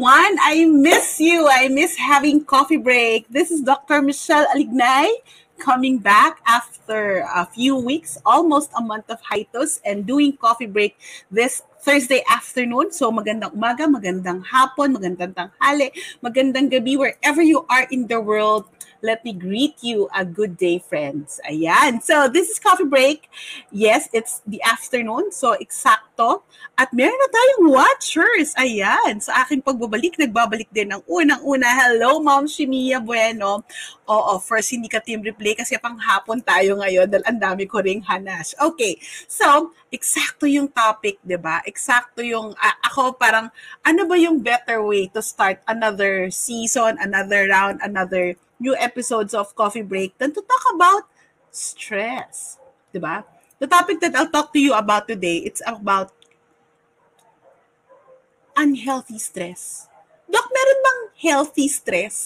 Everyone. 0.00 0.40
I 0.40 0.64
miss 0.64 1.20
you. 1.20 1.44
I 1.44 1.68
miss 1.68 1.92
having 1.92 2.40
coffee 2.48 2.80
break. 2.80 3.28
This 3.28 3.52
is 3.52 3.60
Dr. 3.60 4.00
Michelle 4.00 4.48
Alignay 4.48 5.12
coming 5.60 6.00
back 6.00 6.40
after 6.48 7.28
a 7.28 7.44
few 7.44 7.76
weeks, 7.76 8.16
almost 8.24 8.72
a 8.72 8.80
month 8.80 9.12
of 9.12 9.20
hiatus, 9.20 9.76
and 9.84 10.08
doing 10.08 10.40
coffee 10.40 10.64
break 10.64 10.96
this 11.28 11.60
Thursday 11.84 12.24
afternoon. 12.32 12.96
So 12.96 13.12
magandang 13.12 13.52
umaga, 13.52 13.84
magandang 13.92 14.40
hapon, 14.48 14.96
magandang 14.96 15.36
tanghali, 15.36 15.92
magandang 16.24 16.72
gabi, 16.72 16.96
wherever 16.96 17.44
you 17.44 17.68
are 17.68 17.84
in 17.92 18.08
the 18.08 18.24
world. 18.24 18.72
Let 19.02 19.24
me 19.24 19.32
greet 19.32 19.80
you 19.80 20.08
a 20.14 20.24
good 20.24 20.56
day, 20.56 20.78
friends. 20.78 21.40
Ayan. 21.48 22.02
So, 22.02 22.28
this 22.28 22.48
is 22.48 22.58
Coffee 22.58 22.88
Break. 22.88 23.28
Yes, 23.72 24.08
it's 24.12 24.44
the 24.46 24.60
afternoon. 24.62 25.32
So, 25.32 25.56
eksakto. 25.56 26.44
At 26.76 26.92
meron 26.92 27.16
na 27.16 27.28
tayong 27.32 27.64
watchers. 27.72 28.52
Ayan. 28.56 29.20
Sa 29.20 29.32
aking 29.44 29.64
pagbabalik, 29.64 30.20
nagbabalik 30.20 30.68
din 30.72 30.92
ng 30.92 31.02
unang-una. 31.08 31.68
Hello, 31.68 32.20
Ma'am 32.20 32.44
Shimia 32.44 33.00
Bueno. 33.00 33.64
Oo, 34.10 34.42
first 34.42 34.74
hindi 34.74 34.90
ka 34.90 34.98
team 34.98 35.22
replay 35.22 35.54
kasi 35.54 35.78
pang 35.78 35.94
hapon 35.94 36.42
tayo 36.42 36.82
ngayon 36.82 37.06
dahil 37.06 37.24
ang 37.30 37.38
dami 37.38 37.64
ko 37.70 37.78
ring 37.78 38.02
hanas. 38.02 38.58
Okay. 38.58 38.98
So, 39.30 39.70
eksakto 39.94 40.50
yung 40.50 40.66
topic, 40.66 41.22
'di 41.22 41.38
ba? 41.38 41.62
Eksakto 41.62 42.18
yung 42.18 42.50
uh, 42.58 42.76
ako 42.90 43.14
parang 43.14 43.54
ano 43.86 44.02
ba 44.10 44.18
yung 44.18 44.42
better 44.42 44.82
way 44.82 45.06
to 45.14 45.22
start 45.22 45.62
another 45.70 46.26
season, 46.34 46.98
another 46.98 47.46
round, 47.46 47.78
another 47.86 48.34
new 48.60 48.76
episodes 48.76 49.32
of 49.32 49.56
Coffee 49.56 49.82
Break 49.82 50.20
than 50.20 50.36
to 50.36 50.44
talk 50.44 50.64
about 50.76 51.08
stress. 51.50 52.60
Diba? 52.92 53.24
The 53.58 53.66
topic 53.66 54.00
that 54.04 54.14
I'll 54.14 54.30
talk 54.30 54.52
to 54.52 54.60
you 54.60 54.76
about 54.76 55.08
today, 55.08 55.40
it's 55.40 55.64
about 55.66 56.12
unhealthy 58.56 59.18
stress. 59.18 59.88
Doc, 60.28 60.46
meron 60.52 60.78
bang 60.84 61.00
healthy 61.16 61.66
stress? 61.68 62.16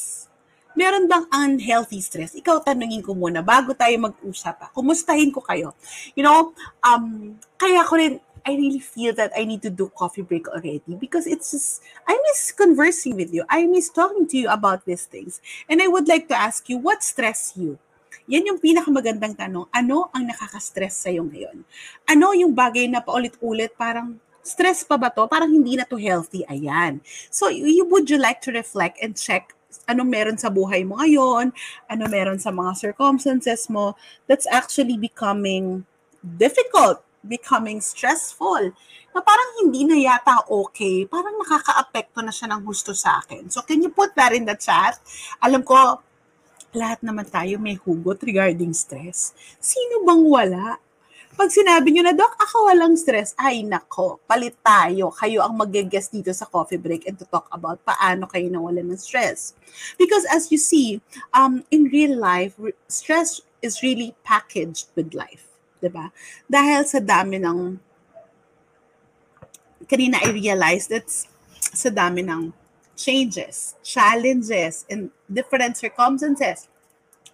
Meron 0.74 1.06
bang 1.06 1.26
unhealthy 1.30 2.02
stress? 2.02 2.34
Ikaw 2.34 2.66
tanungin 2.66 3.02
ko 3.02 3.14
muna 3.14 3.40
bago 3.40 3.70
tayo 3.72 3.94
mag-usap. 4.02 4.74
Kumustahin 4.74 5.30
ko 5.30 5.38
kayo. 5.38 5.70
You 6.18 6.26
know, 6.26 6.50
um, 6.82 7.38
kaya 7.54 7.86
ko 7.86 7.94
rin 7.94 8.18
I 8.44 8.56
really 8.60 8.80
feel 8.80 9.16
that 9.16 9.32
I 9.32 9.44
need 9.44 9.64
to 9.64 9.72
do 9.72 9.88
coffee 9.96 10.22
break 10.22 10.48
already 10.48 10.94
because 11.00 11.26
it's 11.26 11.52
just, 11.52 11.80
I 12.06 12.12
miss 12.28 12.52
conversing 12.52 13.16
with 13.16 13.32
you. 13.32 13.44
I 13.48 13.64
miss 13.64 13.88
talking 13.88 14.28
to 14.28 14.36
you 14.36 14.48
about 14.48 14.84
these 14.84 15.08
things. 15.08 15.40
And 15.68 15.80
I 15.80 15.88
would 15.88 16.08
like 16.08 16.28
to 16.28 16.36
ask 16.36 16.68
you, 16.68 16.76
what 16.76 17.02
stress 17.02 17.56
you? 17.56 17.78
Yan 18.28 18.44
yung 18.44 18.60
pinakamagandang 18.60 19.36
tanong. 19.36 19.68
Ano 19.72 20.12
ang 20.12 20.28
nakaka-stress 20.28 21.08
sa'yo 21.08 21.24
ngayon? 21.24 21.64
Ano 22.08 22.32
yung 22.36 22.52
bagay 22.52 22.88
na 22.88 23.00
paulit-ulit 23.00 23.72
parang 23.76 24.20
stress 24.44 24.84
pa 24.84 25.00
ba 25.00 25.08
to? 25.08 25.24
Parang 25.24 25.48
hindi 25.48 25.76
na 25.76 25.88
to 25.88 25.96
healthy. 25.96 26.44
Ayan. 26.44 27.00
So, 27.32 27.48
you, 27.48 27.88
would 27.88 28.08
you 28.12 28.20
like 28.20 28.44
to 28.44 28.52
reflect 28.52 29.00
and 29.00 29.16
check 29.16 29.56
ano 29.90 30.06
meron 30.06 30.38
sa 30.38 30.48
buhay 30.54 30.86
mo 30.86 31.02
ngayon, 31.02 31.50
ano 31.90 32.02
meron 32.06 32.38
sa 32.38 32.54
mga 32.54 32.78
circumstances 32.78 33.66
mo 33.66 33.98
that's 34.30 34.46
actually 34.46 34.94
becoming 34.94 35.82
difficult 36.22 37.02
becoming 37.24 37.80
stressful 37.80 38.70
na 39.14 39.20
parang 39.22 39.50
hindi 39.64 39.86
na 39.86 39.96
yata 39.96 40.44
okay, 40.50 41.06
parang 41.06 41.38
nakaka-apekto 41.40 42.20
na 42.20 42.34
siya 42.34 42.50
ng 42.52 42.62
gusto 42.66 42.90
sa 42.92 43.22
akin. 43.22 43.48
So 43.48 43.62
can 43.62 43.80
you 43.80 43.90
put 43.90 44.12
that 44.18 44.34
in 44.34 44.44
the 44.44 44.58
chat? 44.58 44.98
Alam 45.40 45.62
ko, 45.62 46.02
lahat 46.74 47.00
naman 47.06 47.24
tayo 47.30 47.56
may 47.62 47.78
hugot 47.78 48.18
regarding 48.26 48.74
stress. 48.74 49.32
Sino 49.62 50.02
bang 50.02 50.22
wala? 50.26 50.66
Pag 51.34 51.50
sinabi 51.50 51.90
nyo 51.90 52.06
na, 52.06 52.14
Doc, 52.14 52.30
ako 52.38 52.70
walang 52.70 52.94
stress, 52.94 53.34
ay 53.42 53.66
nako, 53.66 54.22
palit 54.22 54.54
tayo. 54.62 55.10
Kayo 55.10 55.42
ang 55.42 55.58
mag-guest 55.58 56.14
dito 56.14 56.30
sa 56.30 56.46
coffee 56.46 56.78
break 56.78 57.10
and 57.10 57.18
to 57.18 57.26
talk 57.26 57.50
about 57.50 57.82
paano 57.82 58.30
kayo 58.30 58.46
nawala 58.46 58.86
ng 58.86 58.94
stress. 58.94 59.50
Because 59.98 60.22
as 60.30 60.54
you 60.54 60.58
see, 60.62 61.02
um, 61.34 61.66
in 61.74 61.90
real 61.90 62.14
life, 62.14 62.54
stress 62.86 63.42
is 63.66 63.82
really 63.82 64.14
packaged 64.22 64.94
with 64.94 65.10
life 65.10 65.53
'di 65.84 65.92
ba? 65.92 66.08
Dahil 66.48 66.88
sa 66.88 66.96
dami 67.04 67.36
ng 67.36 67.76
kanina 69.84 70.24
I 70.24 70.32
realized 70.32 70.88
that 70.88 71.04
sa 71.60 71.92
dami 71.92 72.24
ng 72.24 72.56
changes, 72.96 73.76
challenges, 73.84 74.88
and 74.88 75.12
different 75.28 75.76
circumstances. 75.76 76.72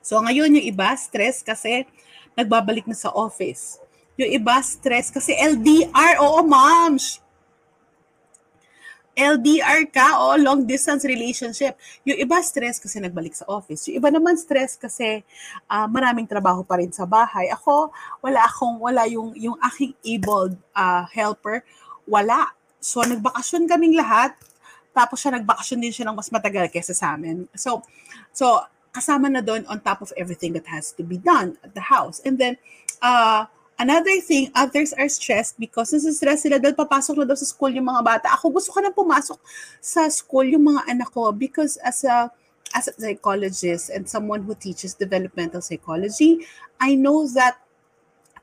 So 0.02 0.18
ngayon 0.18 0.58
yung 0.58 0.66
iba 0.66 0.90
stress 0.98 1.46
kasi 1.46 1.86
nagbabalik 2.34 2.90
na 2.90 2.98
sa 2.98 3.14
office. 3.14 3.78
Yung 4.18 4.34
iba 4.34 4.58
stress 4.66 5.14
kasi 5.14 5.36
LDR, 5.38 6.18
oo 6.18 6.42
moms, 6.42 7.22
LDR 9.18 9.90
ka 9.90 10.22
o 10.22 10.38
long 10.38 10.64
distance 10.64 11.02
relationship. 11.04 11.76
Yung 12.06 12.16
iba 12.16 12.38
stress 12.40 12.78
kasi 12.78 13.02
nagbalik 13.02 13.34
sa 13.34 13.44
office. 13.50 13.90
Yung 13.90 14.00
iba 14.00 14.08
naman 14.08 14.38
stress 14.38 14.78
kasi 14.78 15.26
uh, 15.66 15.86
maraming 15.90 16.24
trabaho 16.24 16.62
pa 16.62 16.78
rin 16.78 16.94
sa 16.94 17.04
bahay. 17.04 17.50
Ako, 17.50 17.90
wala 18.22 18.40
akong, 18.46 18.78
wala 18.78 19.04
yung, 19.10 19.34
yung 19.36 19.58
aking 19.66 19.92
able 20.06 20.54
uh, 20.72 21.04
helper. 21.10 21.66
Wala. 22.06 22.54
So, 22.80 23.04
nagbakasyon 23.04 23.68
kaming 23.68 23.98
lahat. 23.98 24.34
Tapos 24.90 25.22
siya 25.22 25.38
nagbakasyon 25.38 25.78
din 25.78 25.92
siya 25.94 26.10
ng 26.10 26.16
mas 26.16 26.30
matagal 26.32 26.70
kaysa 26.72 26.94
sa 26.96 27.14
amin. 27.14 27.46
So, 27.54 27.84
so 28.34 28.62
kasama 28.90 29.30
na 29.30 29.38
doon 29.38 29.62
on 29.70 29.78
top 29.78 30.02
of 30.02 30.10
everything 30.18 30.50
that 30.58 30.66
has 30.66 30.90
to 30.98 31.06
be 31.06 31.18
done 31.18 31.54
at 31.62 31.74
the 31.78 31.84
house. 31.92 32.18
And 32.26 32.38
then, 32.38 32.58
uh, 32.98 33.46
Another 33.80 34.20
thing, 34.20 34.52
others 34.52 34.92
are 34.92 35.08
stressed 35.08 35.56
because 35.56 35.88
nasa-stress 35.96 36.44
sila 36.44 36.60
dahil 36.60 36.76
papasok 36.76 37.24
na 37.24 37.32
daw 37.32 37.38
sa 37.40 37.48
school 37.48 37.72
yung 37.72 37.88
mga 37.88 38.04
bata. 38.04 38.28
Ako 38.36 38.52
gusto 38.52 38.76
ko 38.76 38.84
na 38.84 38.92
pumasok 38.92 39.40
sa 39.80 40.04
school 40.12 40.44
yung 40.44 40.68
mga 40.68 40.84
anak 40.84 41.08
ko 41.08 41.32
because 41.32 41.80
as 41.80 42.04
a 42.04 42.28
as 42.76 42.92
a 42.92 42.94
psychologist 42.94 43.88
and 43.88 44.04
someone 44.04 44.44
who 44.44 44.52
teaches 44.52 44.92
developmental 44.92 45.64
psychology, 45.64 46.44
I 46.76 46.92
know 46.92 47.24
that 47.32 47.56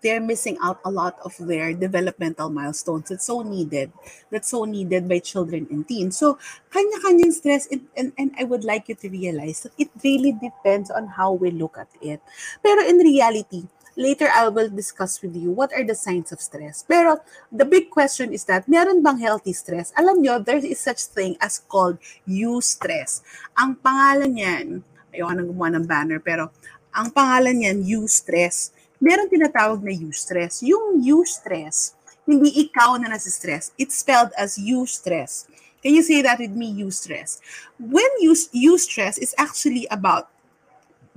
they're 0.02 0.22
missing 0.22 0.58
out 0.62 0.80
a 0.86 0.92
lot 0.92 1.18
of 1.22 1.38
their 1.38 1.74
developmental 1.74 2.50
milestones 2.50 3.10
that's 3.10 3.26
so 3.26 3.42
needed 3.42 3.92
that's 4.30 4.50
so 4.50 4.66
needed 4.66 5.10
by 5.10 5.18
children 5.18 5.66
and 5.72 5.88
teens 5.88 6.18
so 6.18 6.38
kanya-kanyang 6.70 7.34
stress 7.34 7.66
and, 7.74 7.82
and, 7.98 8.14
and 8.18 8.30
i 8.38 8.44
would 8.44 8.64
like 8.64 8.88
you 8.90 8.96
to 8.96 9.10
realize 9.10 9.62
that 9.66 9.74
it 9.78 9.90
really 10.04 10.38
depends 10.38 10.92
on 10.92 11.08
how 11.08 11.34
we 11.34 11.50
look 11.50 11.78
at 11.78 11.90
it 12.02 12.22
pero 12.62 12.86
in 12.86 12.98
reality 13.02 13.66
later 13.98 14.30
I 14.30 14.48
will 14.48 14.70
discuss 14.70 15.20
with 15.20 15.36
you 15.36 15.50
what 15.52 15.74
are 15.74 15.84
the 15.84 15.98
signs 15.98 16.32
of 16.32 16.40
stress. 16.40 16.86
Pero 16.86 17.18
the 17.50 17.66
big 17.66 17.90
question 17.90 18.32
is 18.32 18.46
that 18.46 18.70
meron 18.70 19.02
bang 19.02 19.18
healthy 19.18 19.52
stress? 19.52 19.92
Alam 19.98 20.22
nyo, 20.22 20.38
there 20.38 20.62
is 20.62 20.78
such 20.78 21.10
thing 21.10 21.36
as 21.42 21.60
called 21.66 21.98
eustress. 22.30 23.26
Ang 23.58 23.76
pangalan 23.82 24.38
niyan, 24.38 24.68
ayoko 25.12 25.34
nang 25.34 25.50
gumawa 25.50 25.70
ng 25.76 25.86
banner, 25.90 26.22
pero 26.22 26.54
ang 26.94 27.10
pangalan 27.10 27.58
niyan, 27.58 27.82
eustress. 27.82 28.72
Meron 29.02 29.28
tinatawag 29.28 29.82
na 29.82 29.92
eustress. 29.92 30.62
Yung 30.62 31.02
eustress, 31.02 31.98
hindi 32.30 32.54
ikaw 32.70 33.02
na 33.02 33.10
nasa-stress. 33.14 33.74
It's 33.82 33.98
spelled 33.98 34.34
as 34.38 34.62
eustress. 34.62 35.50
Can 35.82 35.94
you 35.94 36.02
say 36.02 36.22
that 36.26 36.42
with 36.42 36.54
me, 36.54 36.74
eustress? 36.74 37.38
When 37.78 38.10
eustress 38.54 39.18
is 39.18 39.34
actually 39.38 39.86
about 39.90 40.30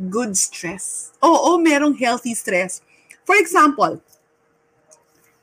good 0.08 0.32
stress. 0.32 1.12
Oo, 1.20 1.61
merong 1.61 1.93
healthy 2.00 2.32
stress. 2.32 2.81
For 3.29 3.37
example, 3.37 4.00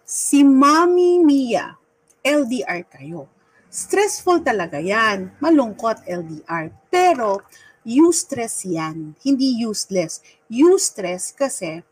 si 0.01 0.41
Mami 0.41 1.21
Mia, 1.21 1.77
LDR 2.25 2.81
kayo. 2.89 3.29
Stressful 3.69 4.41
talaga 4.41 4.81
yan. 4.81 5.37
Malungkot 5.37 6.01
LDR. 6.09 6.73
Pero, 6.89 7.45
eustress 7.85 8.65
yan. 8.65 9.13
Hindi 9.21 9.61
useless. 9.61 10.25
Eustress 10.49 11.31
kasi 11.31 11.85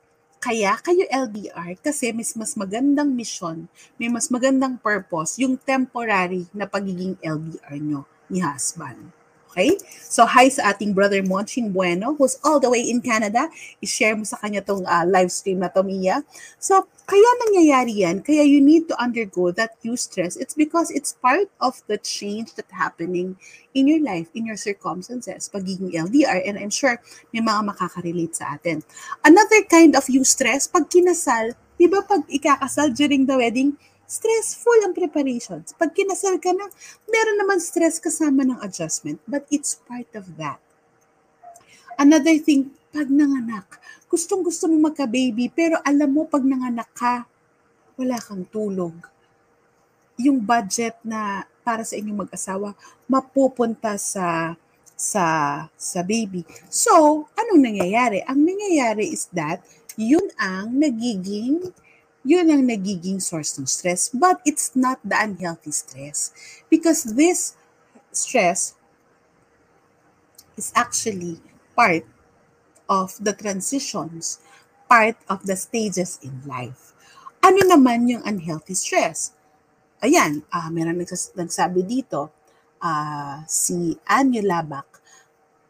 kaya 0.43 0.77
kayo 0.77 1.07
LDR 1.09 1.73
kasi 1.79 2.11
mas 2.13 2.37
mas 2.37 2.53
magandang 2.53 3.09
mission, 3.09 3.65
may 3.97 4.11
mas 4.13 4.29
magandang 4.29 4.77
purpose 4.77 5.41
yung 5.41 5.57
temporary 5.57 6.45
na 6.53 6.69
pagiging 6.69 7.17
LDR 7.23 7.81
nyo 7.81 8.05
ni 8.29 8.43
husband. 8.43 9.14
Okay? 9.55 9.79
So, 10.03 10.27
hi 10.27 10.51
sa 10.51 10.75
ating 10.75 10.91
brother 10.91 11.23
Monchin 11.23 11.71
Bueno, 11.71 12.11
who's 12.19 12.35
all 12.43 12.59
the 12.59 12.67
way 12.67 12.83
in 12.83 12.99
Canada. 12.99 13.47
I-share 13.79 14.19
mo 14.19 14.27
sa 14.27 14.35
kanya 14.43 14.59
tong 14.59 14.83
uh, 14.83 15.07
live 15.07 15.31
stream 15.31 15.63
na 15.63 15.71
to, 15.71 15.79
Mia. 15.79 16.27
So, 16.59 16.83
kaya 17.07 17.29
nangyayari 17.47 18.03
yan, 18.03 18.19
kaya 18.19 18.43
you 18.43 18.59
need 18.59 18.91
to 18.91 18.99
undergo 18.99 19.55
that 19.55 19.79
eustress. 19.79 20.35
It's 20.35 20.51
because 20.51 20.91
it's 20.91 21.15
part 21.23 21.47
of 21.63 21.79
the 21.87 21.95
change 22.03 22.51
that's 22.59 22.75
happening 22.75 23.39
in 23.71 23.87
your 23.87 24.03
life, 24.03 24.27
in 24.35 24.43
your 24.43 24.59
circumstances, 24.59 25.47
pagiging 25.47 25.95
LDR, 25.95 26.43
and 26.43 26.59
I'm 26.59 26.73
sure 26.73 26.99
may 27.31 27.39
mga 27.39 27.71
makaka-relate 27.71 28.35
sa 28.35 28.59
atin. 28.59 28.83
Another 29.23 29.63
kind 29.71 29.95
of 29.95 30.03
eustress, 30.11 30.67
pag 30.67 30.91
kinasal, 30.91 31.55
di 31.79 31.87
ba 31.87 32.03
pag 32.03 32.27
ikakasal 32.27 32.91
during 32.91 33.23
the 33.23 33.39
wedding, 33.39 33.79
stressful 34.05 34.85
ang 34.85 34.93
preparations. 34.93 35.73
Pag 35.73 35.93
kinasal 35.93 36.37
ka 36.37 36.53
na, 36.53 36.69
meron 37.09 37.37
naman 37.41 37.59
stress 37.61 37.97
kasama 37.97 38.45
ng 38.45 38.61
adjustment, 38.61 39.17
but 39.25 39.45
it's 39.49 39.81
part 39.85 40.09
of 40.13 40.25
that. 40.37 40.61
Another 41.97 42.37
thing, 42.41 42.73
pag 42.93 43.09
nanganak, 43.09 43.81
gustong 44.07 44.45
gusto 44.45 44.69
mo 44.69 44.87
magka-baby, 44.89 45.49
pero 45.51 45.81
alam 45.83 46.11
mo 46.11 46.27
pag 46.29 46.43
nanganak 46.43 46.91
ka, 46.95 47.25
wala 47.95 48.19
kang 48.19 48.45
tulog. 48.51 48.95
Yung 50.19 50.39
budget 50.39 50.95
na 51.03 51.43
para 51.65 51.81
sa 51.81 51.97
inyong 51.97 52.29
mag-asawa 52.29 52.77
mapupunta 53.09 53.97
sa 53.97 54.53
sa 54.95 55.25
sa 55.75 55.99
baby. 56.07 56.47
So, 56.71 57.25
anong 57.35 57.59
nangyayari? 57.67 58.23
Ang 58.23 58.47
nangyayari 58.47 59.11
is 59.11 59.27
that 59.35 59.59
yun 59.99 60.23
ang 60.39 60.79
nagiging 60.79 61.73
yun 62.25 62.49
ang 62.49 62.65
nagiging 62.65 63.21
source 63.21 63.55
ng 63.55 63.69
stress. 63.69 64.09
But 64.09 64.41
it's 64.43 64.73
not 64.73 64.97
the 65.05 65.13
unhealthy 65.13 65.69
stress. 65.69 66.33
Because 66.67 67.05
this 67.13 67.53
stress 68.09 68.73
is 70.57 70.73
actually 70.73 71.37
part 71.77 72.03
of 72.89 73.13
the 73.21 73.31
transitions, 73.31 74.41
part 74.89 75.15
of 75.29 75.45
the 75.45 75.53
stages 75.53 76.17
in 76.25 76.41
life. 76.49 76.97
Ano 77.45 77.61
naman 77.61 78.09
yung 78.09 78.25
unhealthy 78.25 78.73
stress? 78.73 79.37
Ayan, 80.01 80.41
uh, 80.49 80.69
meron 80.73 80.97
nagsas- 80.97 81.37
nagsabi 81.37 81.85
dito, 81.85 82.33
uh, 82.81 83.45
si 83.45 83.93
Anyo 84.09 84.41
Labak, 84.41 85.04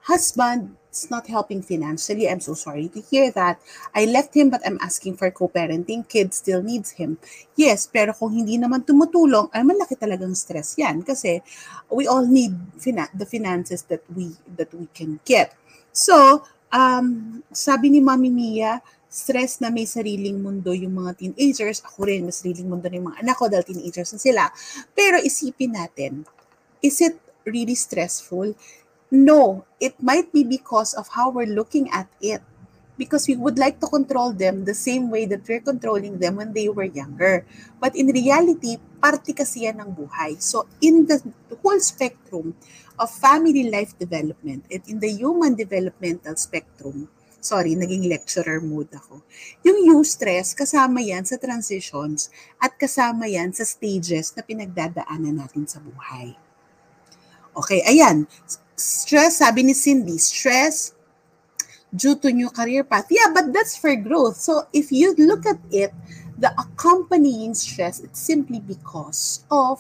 husband 0.06 0.78
is 0.94 1.12
not 1.12 1.28
helping 1.28 1.62
financially. 1.62 2.30
I'm 2.30 2.40
so 2.40 2.54
sorry 2.54 2.88
to 2.94 3.02
hear 3.02 3.32
that. 3.36 3.60
I 3.94 4.06
left 4.06 4.34
him 4.34 4.50
but 4.50 4.62
I'm 4.64 4.80
asking 4.82 5.18
for 5.18 5.30
co-parenting. 5.30 6.08
Kid 6.08 6.34
still 6.34 6.64
needs 6.64 6.96
him. 6.96 7.18
Yes, 7.58 7.90
pero 7.90 8.14
kung 8.16 8.32
hindi 8.32 8.56
naman 8.56 8.86
tumutulong, 8.88 9.52
ay 9.52 9.66
malaki 9.66 10.00
talagang 10.00 10.38
stress 10.38 10.78
yan 10.80 11.04
kasi 11.04 11.44
we 11.92 12.08
all 12.08 12.24
need 12.24 12.56
fina- 12.80 13.12
the 13.12 13.28
finances 13.28 13.84
that 13.92 14.06
we 14.14 14.32
that 14.56 14.72
we 14.72 14.88
can 14.96 15.20
get. 15.28 15.52
So, 15.92 16.46
um, 16.72 17.42
sabi 17.52 17.92
ni 17.92 18.00
Mami 18.00 18.32
Mia, 18.32 18.80
stress 19.16 19.64
na 19.64 19.72
may 19.72 19.88
sariling 19.88 20.44
mundo 20.44 20.76
yung 20.76 20.92
mga 20.92 21.16
teenagers. 21.16 21.80
Ako 21.88 22.04
rin, 22.04 22.28
may 22.28 22.36
sariling 22.36 22.68
mundo 22.68 22.92
ng 22.92 23.00
mga 23.00 23.24
anak 23.24 23.36
ko 23.40 23.48
dahil 23.48 23.64
teenagers 23.64 24.12
na 24.12 24.20
sila. 24.20 24.44
Pero 24.92 25.16
isipin 25.24 25.72
natin, 25.72 26.28
is 26.84 27.00
it 27.00 27.16
really 27.48 27.80
stressful? 27.80 28.52
No, 29.16 29.64
it 29.80 29.96
might 30.04 30.36
be 30.36 30.44
because 30.44 30.92
of 30.92 31.08
how 31.08 31.32
we're 31.32 31.48
looking 31.48 31.88
at 31.88 32.12
it. 32.20 32.44
Because 33.00 33.32
we 33.32 33.40
would 33.40 33.56
like 33.56 33.80
to 33.80 33.88
control 33.88 34.36
them 34.36 34.68
the 34.68 34.76
same 34.76 35.08
way 35.08 35.24
that 35.24 35.48
we're 35.48 35.64
controlling 35.64 36.20
them 36.20 36.36
when 36.36 36.52
they 36.52 36.68
were 36.68 36.84
younger. 36.84 37.48
But 37.80 37.96
in 37.96 38.12
reality, 38.12 38.76
parte 39.00 39.32
kasi 39.32 39.72
yan 39.72 39.80
ng 39.80 39.96
buhay. 39.96 40.36
So 40.44 40.68
in 40.84 41.08
the 41.08 41.24
whole 41.64 41.80
spectrum 41.80 42.60
of 43.00 43.08
family 43.08 43.72
life 43.72 43.96
development 43.96 44.68
and 44.68 44.84
in 44.84 45.00
the 45.00 45.12
human 45.12 45.56
developmental 45.56 46.36
spectrum, 46.36 47.08
sorry, 47.40 47.72
naging 47.76 48.12
lecturer 48.12 48.60
mood 48.60 48.92
ako. 48.92 49.24
Yung 49.64 49.80
eustress, 49.96 50.52
kasama 50.52 51.00
yan 51.00 51.24
sa 51.24 51.40
transitions 51.40 52.28
at 52.60 52.76
kasama 52.76 53.32
yan 53.32 53.56
sa 53.56 53.64
stages 53.64 54.36
na 54.36 54.44
pinagdadaanan 54.44 55.40
natin 55.40 55.64
sa 55.64 55.80
buhay. 55.80 56.36
Okay, 57.56 57.80
ayan. 57.88 58.28
Stress, 58.76 59.40
sabi 59.40 59.64
ni 59.64 59.72
Cindy, 59.72 60.20
stress 60.20 60.92
due 61.96 62.20
to 62.20 62.28
new 62.32 62.52
career 62.52 62.84
path. 62.84 63.08
Yeah, 63.08 63.32
but 63.32 63.56
that's 63.56 63.80
for 63.80 63.96
growth. 63.96 64.36
So 64.36 64.68
if 64.76 64.92
you 64.92 65.16
look 65.16 65.48
at 65.48 65.60
it, 65.72 65.96
the 66.38 66.52
accompanying 66.60 67.56
stress, 67.56 68.04
it's 68.04 68.20
simply 68.20 68.60
because 68.60 69.48
of 69.48 69.80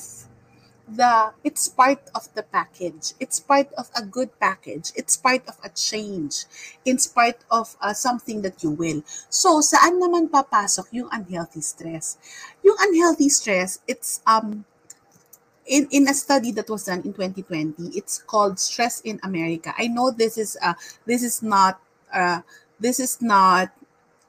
the 0.88 1.34
it's 1.44 1.68
part 1.68 2.00
of 2.16 2.32
the 2.36 2.44
package. 2.44 3.12
It's 3.20 3.40
part 3.44 3.68
of 3.76 3.92
a 3.92 4.06
good 4.06 4.32
package. 4.40 4.96
It's 4.96 5.18
part 5.18 5.44
of 5.52 5.60
a 5.64 5.70
change. 5.70 6.46
It's 6.86 7.08
part 7.08 7.44
of 7.52 7.76
uh, 7.82 7.92
something 7.92 8.42
that 8.44 8.64
you 8.64 8.72
will. 8.72 9.04
So 9.28 9.60
saan 9.60 10.00
naman 10.00 10.32
papasok 10.32 10.96
yung 10.96 11.10
unhealthy 11.12 11.60
stress? 11.60 12.16
Yung 12.64 12.78
unhealthy 12.80 13.28
stress 13.28 13.84
it's 13.90 14.24
um 14.24 14.64
in, 15.66 15.88
in 15.92 16.08
a 16.08 16.14
study 16.14 16.52
that 16.54 16.70
was 16.70 16.86
done 16.86 17.02
in 17.02 17.14
2020, 17.14 17.98
it's 17.98 18.20
called 18.20 18.60
Stress 18.60 19.02
in 19.02 19.20
America. 19.24 19.74
I 19.78 19.88
know 19.88 20.12
this 20.12 20.38
is 20.38 20.58
uh, 20.62 20.74
this 21.06 21.24
is 21.24 21.42
not 21.42 21.80
uh, 22.14 22.42
this 22.80 23.00
is 23.00 23.22
not 23.22 23.72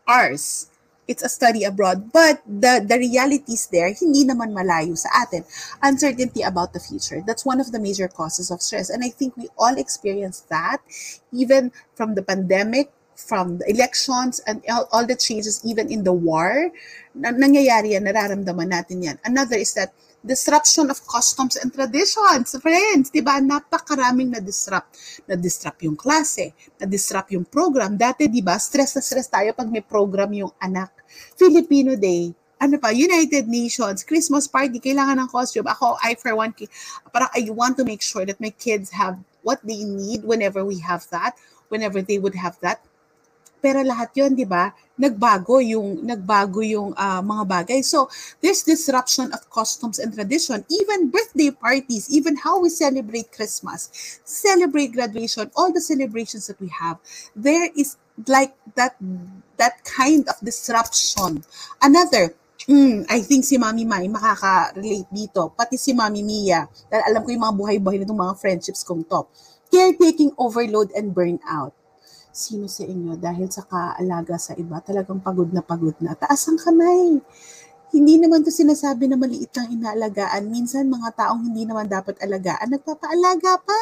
ours. 0.06 0.70
It's 1.06 1.22
a 1.22 1.28
study 1.28 1.62
abroad, 1.62 2.10
but 2.12 2.42
the 2.46 2.82
the 2.82 2.98
realities 2.98 3.70
there 3.70 3.94
hindi 3.94 4.26
naman 4.26 4.50
malayo 4.50 4.98
sa 4.98 5.22
atin. 5.22 5.46
Uncertainty 5.82 6.42
about 6.42 6.72
the 6.74 6.82
future. 6.82 7.22
That's 7.22 7.46
one 7.46 7.60
of 7.62 7.70
the 7.70 7.78
major 7.78 8.08
causes 8.08 8.50
of 8.50 8.58
stress, 8.58 8.90
and 8.90 9.04
I 9.04 9.14
think 9.14 9.36
we 9.36 9.46
all 9.54 9.78
experience 9.78 10.42
that, 10.50 10.82
even 11.30 11.70
from 11.94 12.18
the 12.18 12.26
pandemic 12.26 12.90
from 13.16 13.56
the 13.56 13.64
elections 13.70 14.40
and 14.46 14.60
all, 14.68 14.86
all 14.92 15.06
the 15.06 15.16
changes 15.16 15.64
even 15.64 15.90
in 15.90 16.04
the 16.04 16.12
war 16.12 16.68
na, 17.16 17.32
nangyayari 17.32 17.96
yan, 17.96 18.04
nararamdaman 18.04 18.68
natin 18.68 19.00
yan. 19.00 19.16
Another 19.24 19.56
is 19.56 19.72
that 19.72 19.96
disruption 20.26 20.90
of 20.90 20.98
customs 21.06 21.54
and 21.54 21.70
traditions. 21.70 22.58
Friends, 22.58 23.14
di 23.14 23.22
ba? 23.22 23.38
Napakaraming 23.38 24.34
na-disrupt. 24.34 25.22
Na-disrupt 25.30 25.86
yung 25.86 25.94
klase, 25.94 26.50
na-disrupt 26.82 27.30
yung 27.30 27.46
program. 27.46 27.94
Dati, 27.94 28.26
di 28.26 28.42
ba, 28.42 28.58
stress 28.58 28.98
na 28.98 29.02
stress 29.06 29.30
tayo 29.30 29.54
pag 29.54 29.70
may 29.70 29.80
program 29.80 30.34
yung 30.34 30.50
anak. 30.58 30.90
Filipino 31.38 31.94
Day, 31.94 32.34
ano 32.58 32.80
pa, 32.82 32.90
United 32.90 33.46
Nations, 33.46 34.02
Christmas 34.02 34.50
party, 34.50 34.82
kailangan 34.82 35.22
ng 35.22 35.30
costume. 35.30 35.70
Ako, 35.70 35.94
I 36.02 36.18
for 36.18 36.34
one, 36.34 36.50
parang 37.14 37.30
I 37.30 37.46
want 37.54 37.78
to 37.78 37.84
make 37.86 38.02
sure 38.02 38.26
that 38.26 38.42
my 38.42 38.50
kids 38.50 38.90
have 38.90 39.16
what 39.46 39.62
they 39.62 39.86
need 39.86 40.26
whenever 40.26 40.66
we 40.66 40.82
have 40.82 41.06
that, 41.14 41.38
whenever 41.70 42.02
they 42.02 42.18
would 42.18 42.34
have 42.34 42.58
that. 42.66 42.82
Pero 43.66 43.82
lahat 43.82 44.14
'yon, 44.14 44.38
'di 44.38 44.46
ba? 44.46 44.70
Nagbago 44.94 45.58
yung 45.58 46.06
nagbago 46.06 46.62
yung 46.62 46.94
uh, 46.94 47.18
mga 47.18 47.44
bagay. 47.50 47.82
So, 47.82 48.06
there's 48.38 48.62
disruption 48.62 49.34
of 49.34 49.42
customs 49.50 49.98
and 49.98 50.14
tradition, 50.14 50.62
even 50.70 51.10
birthday 51.10 51.50
parties, 51.50 52.06
even 52.06 52.38
how 52.38 52.62
we 52.62 52.70
celebrate 52.70 53.34
Christmas, 53.34 53.90
celebrate 54.22 54.94
graduation, 54.94 55.50
all 55.58 55.74
the 55.74 55.82
celebrations 55.82 56.46
that 56.46 56.62
we 56.62 56.70
have. 56.70 57.02
There 57.34 57.66
is 57.74 57.98
like 58.30 58.54
that 58.78 58.94
that 59.58 59.82
kind 59.82 60.22
of 60.30 60.38
disruption. 60.38 61.42
Another 61.82 62.38
Mm, 62.66 63.06
I 63.06 63.22
think 63.22 63.46
si 63.46 63.62
Mami 63.62 63.86
Mai 63.86 64.10
makaka-relate 64.10 65.06
dito. 65.14 65.54
Pati 65.54 65.78
si 65.78 65.94
Mami 65.94 66.26
Mia. 66.26 66.66
Dahil 66.90 67.14
alam 67.14 67.22
ko 67.22 67.30
yung 67.30 67.44
mga 67.46 67.54
buhay-buhay 67.62 68.02
na 68.02 68.10
mga 68.10 68.34
friendships 68.42 68.82
kong 68.82 69.06
to. 69.06 69.22
Caretaking 69.70 70.34
overload 70.34 70.90
and 70.98 71.14
burnout 71.14 71.70
sino 72.36 72.68
sa 72.68 72.84
inyo 72.84 73.16
dahil 73.16 73.48
sa 73.48 73.64
kaalaga 73.64 74.36
sa 74.36 74.52
iba, 74.60 74.78
talagang 74.84 75.24
pagod 75.24 75.48
na 75.48 75.64
pagod 75.64 75.96
na. 76.04 76.12
Taas 76.12 76.44
ang 76.52 76.60
kamay. 76.60 77.16
Hindi 77.96 78.14
naman 78.20 78.44
to 78.44 78.52
sinasabi 78.52 79.08
na 79.08 79.16
maliit 79.16 79.56
lang 79.56 79.72
inaalagaan. 79.72 80.52
Minsan 80.52 80.92
mga 80.92 81.16
taong 81.16 81.48
hindi 81.48 81.64
naman 81.64 81.88
dapat 81.88 82.20
alagaan, 82.20 82.76
nagpapaalaga 82.76 83.56
pa. 83.64 83.80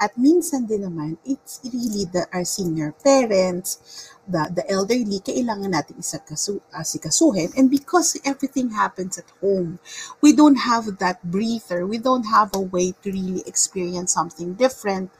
At 0.00 0.16
minsan 0.16 0.64
din 0.64 0.88
naman, 0.88 1.20
it's 1.28 1.60
really 1.60 2.08
the, 2.08 2.24
our 2.32 2.46
senior 2.48 2.96
parents, 3.04 4.08
the, 4.24 4.48
the 4.48 4.64
elderly, 4.64 5.20
kailangan 5.20 5.76
natin 5.76 6.00
isakasu, 6.00 6.56
uh, 6.72 6.80
sikasuhin. 6.80 7.52
And 7.52 7.68
because 7.68 8.16
everything 8.24 8.72
happens 8.72 9.20
at 9.20 9.28
home, 9.44 9.76
we 10.24 10.32
don't 10.32 10.64
have 10.64 10.88
that 11.04 11.20
breather. 11.20 11.84
We 11.84 12.00
don't 12.00 12.24
have 12.32 12.56
a 12.56 12.64
way 12.64 12.96
to 13.04 13.12
really 13.12 13.44
experience 13.44 14.16
something 14.16 14.56
different 14.56 15.12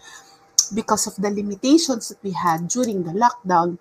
because 0.74 1.06
of 1.06 1.16
the 1.16 1.30
limitations 1.30 2.08
that 2.08 2.22
we 2.22 2.32
had 2.32 2.68
during 2.68 3.04
the 3.04 3.12
lockdown, 3.12 3.78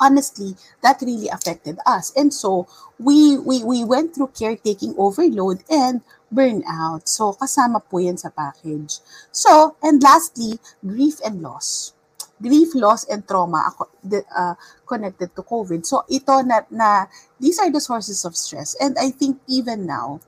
honestly, 0.00 0.56
that 0.82 1.00
really 1.00 1.28
affected 1.28 1.78
us. 1.86 2.12
And 2.16 2.32
so 2.32 2.66
we 2.98 3.38
we 3.38 3.64
we 3.64 3.84
went 3.84 4.14
through 4.14 4.32
caretaking 4.36 4.94
overload 4.98 5.64
and 5.70 6.00
burnout. 6.32 7.08
So 7.08 7.32
kasama 7.32 7.82
po 7.84 7.98
yan 7.98 8.16
sa 8.16 8.30
package. 8.30 9.00
So, 9.32 9.76
and 9.82 10.02
lastly, 10.02 10.58
grief 10.84 11.20
and 11.24 11.40
loss. 11.42 11.92
Grief, 12.36 12.76
loss, 12.76 13.08
and 13.08 13.24
trauma 13.24 13.72
uh, 13.72 14.54
connected 14.84 15.32
to 15.32 15.40
COVID. 15.40 15.88
So 15.88 16.04
ito 16.04 16.44
na, 16.44 16.68
na, 16.68 17.08
these 17.40 17.56
are 17.56 17.72
the 17.72 17.80
sources 17.80 18.28
of 18.28 18.36
stress. 18.36 18.76
And 18.76 18.92
I 19.00 19.08
think 19.08 19.40
even 19.48 19.88
now, 19.88 20.20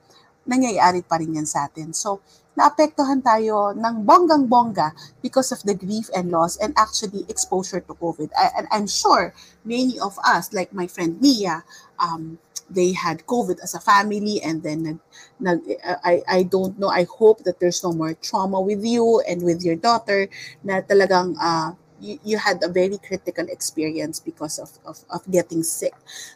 nangyayari 0.49 1.05
pa 1.05 1.21
rin 1.21 1.37
yan 1.37 1.45
sa 1.45 1.69
atin. 1.69 1.93
So, 1.93 2.25
naapektuhan 2.59 3.23
tayo 3.23 3.71
ng 3.71 4.03
bonggang-bongga 4.03 4.91
because 5.23 5.55
of 5.55 5.63
the 5.63 5.71
grief 5.71 6.11
and 6.11 6.27
loss 6.27 6.59
and 6.59 6.75
actually 6.75 7.23
exposure 7.31 7.79
to 7.79 7.95
COVID. 7.95 8.35
And 8.35 8.67
I'm 8.67 8.83
sure 8.83 9.31
many 9.63 9.95
of 9.95 10.19
us, 10.27 10.51
like 10.51 10.75
my 10.75 10.91
friend 10.91 11.15
Mia, 11.23 11.63
um, 11.95 12.35
they 12.69 12.91
had 12.91 13.25
COVID 13.25 13.63
as 13.63 13.73
a 13.73 13.81
family 13.81 14.43
and 14.43 14.61
then 14.61 14.83
nag, 14.83 14.99
nag, 15.39 15.59
I, 16.03 16.21
I 16.27 16.43
don't 16.43 16.77
know, 16.77 16.91
I 16.91 17.07
hope 17.07 17.47
that 17.47 17.59
there's 17.59 17.83
no 17.83 17.95
more 17.95 18.13
trauma 18.13 18.61
with 18.61 18.85
you 18.85 19.23
and 19.27 19.41
with 19.41 19.63
your 19.63 19.75
daughter 19.75 20.29
na 20.63 20.83
talagang 20.83 21.39
uh, 21.39 21.78
you, 22.01 22.19
you 22.23 22.37
had 22.37 22.63
a 22.63 22.67
very 22.67 22.97
critical 22.97 23.45
experience 23.49 24.19
because 24.19 24.59
of, 24.59 24.71
of, 24.85 24.99
of 25.09 25.21
getting 25.31 25.63
sick. 25.63 25.93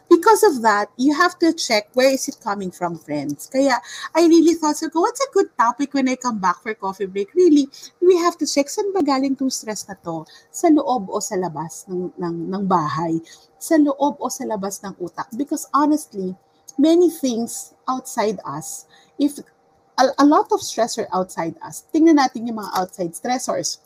Because 0.08 0.42
of 0.42 0.62
that, 0.62 0.88
you 0.96 1.14
have 1.14 1.38
to 1.40 1.52
check 1.52 1.88
where 1.94 2.10
is 2.10 2.28
it 2.28 2.38
coming 2.42 2.70
from, 2.70 2.98
friends. 2.98 3.48
Kaya 3.50 3.78
I 4.14 4.26
really 4.26 4.54
thought, 4.54 4.76
so, 4.76 4.88
what's 4.92 5.20
a 5.20 5.32
good 5.32 5.48
topic 5.58 5.94
when 5.94 6.08
I 6.08 6.16
come 6.16 6.38
back 6.38 6.62
for 6.62 6.74
coffee 6.74 7.06
break? 7.06 7.34
Really, 7.34 7.68
we 8.00 8.16
have 8.18 8.38
to 8.38 8.46
check 8.46 8.66
saan 8.66 8.92
ba 8.92 9.02
galing 9.02 9.36
tong 9.36 9.50
stress 9.50 9.88
na 9.88 9.94
to? 10.04 10.26
Sa 10.50 10.68
loob 10.68 11.08
o 11.08 11.20
sa 11.20 11.36
labas 11.36 11.88
ng, 11.88 12.12
ng, 12.16 12.36
ng 12.50 12.64
bahay? 12.66 13.20
Sa 13.58 13.76
loob 13.76 14.20
o 14.20 14.28
sa 14.28 14.44
labas 14.44 14.82
ng 14.84 14.94
utak? 15.00 15.28
Because 15.36 15.66
honestly, 15.72 16.36
many 16.78 17.10
things 17.10 17.74
outside 17.88 18.40
us, 18.44 18.86
if 19.18 19.38
a, 19.98 20.04
a 20.18 20.24
lot 20.26 20.50
of 20.52 20.60
stressor 20.60 21.06
outside 21.12 21.54
us. 21.62 21.84
Tingnan 21.94 22.18
natin 22.18 22.46
yung 22.46 22.58
mga 22.58 22.72
outside 22.74 23.12
stressors. 23.14 23.78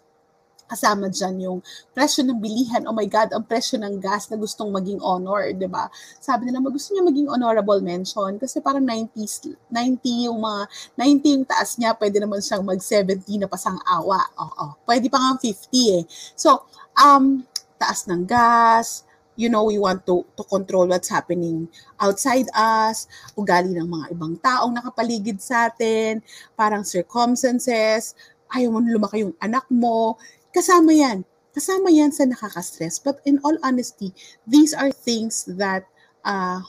Kasama 0.68 1.08
dyan 1.08 1.36
yung 1.40 1.58
presyo 1.96 2.22
ng 2.28 2.36
bilihan. 2.36 2.84
Oh 2.84 2.92
my 2.92 3.08
God, 3.08 3.32
ang 3.32 3.48
presyo 3.48 3.80
ng 3.80 3.96
gas 3.96 4.28
na 4.28 4.36
gustong 4.36 4.68
maging 4.68 5.00
honor, 5.00 5.48
di 5.56 5.64
ba? 5.64 5.88
Sabi 6.20 6.44
nila, 6.44 6.60
gusto 6.60 6.92
niya 6.92 7.08
maging 7.08 7.28
honorable 7.32 7.80
mention 7.80 8.36
kasi 8.36 8.60
parang 8.60 8.84
90, 8.84 9.56
90 9.72 10.28
yung 10.28 10.38
mga, 10.38 10.68
90 11.00 11.34
yung 11.40 11.46
taas 11.48 11.80
niya, 11.80 11.96
pwede 11.96 12.20
naman 12.20 12.44
siyang 12.44 12.68
mag-70 12.68 13.24
na 13.40 13.48
pasang 13.48 13.80
awa. 13.88 14.20
Oo, 14.36 14.44
oh, 14.44 14.52
oh. 14.68 14.72
pwede 14.84 15.08
pa 15.08 15.16
nga 15.16 15.40
50 15.40 15.96
eh. 15.98 16.02
So, 16.36 16.68
um, 17.00 17.48
taas 17.80 18.04
ng 18.04 18.28
gas, 18.28 19.08
you 19.38 19.46
know, 19.46 19.62
we 19.64 19.78
want 19.78 20.02
to, 20.04 20.26
to 20.34 20.42
control 20.42 20.90
what's 20.90 21.08
happening 21.08 21.70
outside 22.02 22.50
us, 22.52 23.06
ugali 23.38 23.70
ng 23.70 23.86
mga 23.86 24.06
ibang 24.18 24.34
taong 24.42 24.74
nakapaligid 24.74 25.38
sa 25.38 25.70
atin, 25.70 26.18
parang 26.58 26.82
circumstances, 26.82 28.18
ayaw 28.50 28.74
mo 28.74 28.82
lumaki 28.82 29.22
yung 29.22 29.38
anak 29.38 29.62
mo, 29.70 30.18
kasama 30.58 30.90
yan. 30.90 31.22
Kasama 31.54 31.88
yan 31.94 32.10
sa 32.10 32.26
nakaka-stress. 32.26 32.98
But 32.98 33.22
in 33.22 33.38
all 33.46 33.54
honesty, 33.62 34.10
these 34.42 34.74
are 34.74 34.90
things 34.90 35.46
that 35.46 35.86
uh, 36.26 36.66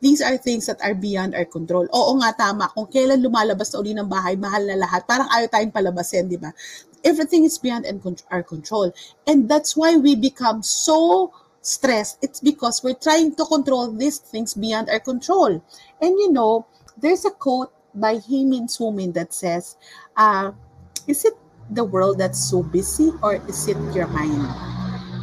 these 0.00 0.24
are 0.24 0.40
things 0.40 0.64
that 0.64 0.80
are 0.80 0.96
beyond 0.96 1.36
our 1.36 1.44
control. 1.44 1.84
Oo 1.92 2.16
nga, 2.24 2.32
tama. 2.32 2.72
Kung 2.72 2.88
kailan 2.88 3.20
lumalabas 3.20 3.68
na 3.76 3.84
uli 3.84 3.92
ng 3.92 4.08
bahay, 4.08 4.32
mahal 4.40 4.64
na 4.64 4.80
lahat. 4.80 5.04
Parang 5.04 5.28
ayaw 5.28 5.48
tayong 5.52 5.76
palabasin, 5.76 6.24
di 6.24 6.40
ba? 6.40 6.56
Everything 7.04 7.44
is 7.44 7.60
beyond 7.60 7.84
our 8.32 8.44
control. 8.44 8.88
And 9.28 9.44
that's 9.44 9.76
why 9.76 10.00
we 10.00 10.16
become 10.16 10.64
so 10.64 11.28
stress, 11.60 12.16
it's 12.24 12.40
because 12.40 12.80
we're 12.82 12.96
trying 12.96 13.36
to 13.36 13.44
control 13.44 13.92
these 13.92 14.18
things 14.18 14.56
beyond 14.56 14.88
our 14.88 15.00
control. 15.00 15.60
And 16.00 16.12
you 16.16 16.32
know, 16.32 16.66
there's 16.96 17.24
a 17.24 17.30
quote 17.30 17.72
by 17.94 18.16
Hemin 18.16 18.68
Sumin 18.72 19.12
that 19.14 19.32
says, 19.32 19.76
uh, 20.16 20.52
is 21.06 21.24
it 21.24 21.36
the 21.70 21.84
world 21.84 22.18
that's 22.18 22.38
so 22.38 22.62
busy 22.62 23.12
or 23.22 23.38
is 23.46 23.68
it 23.68 23.78
your 23.94 24.06
mind? 24.08 24.46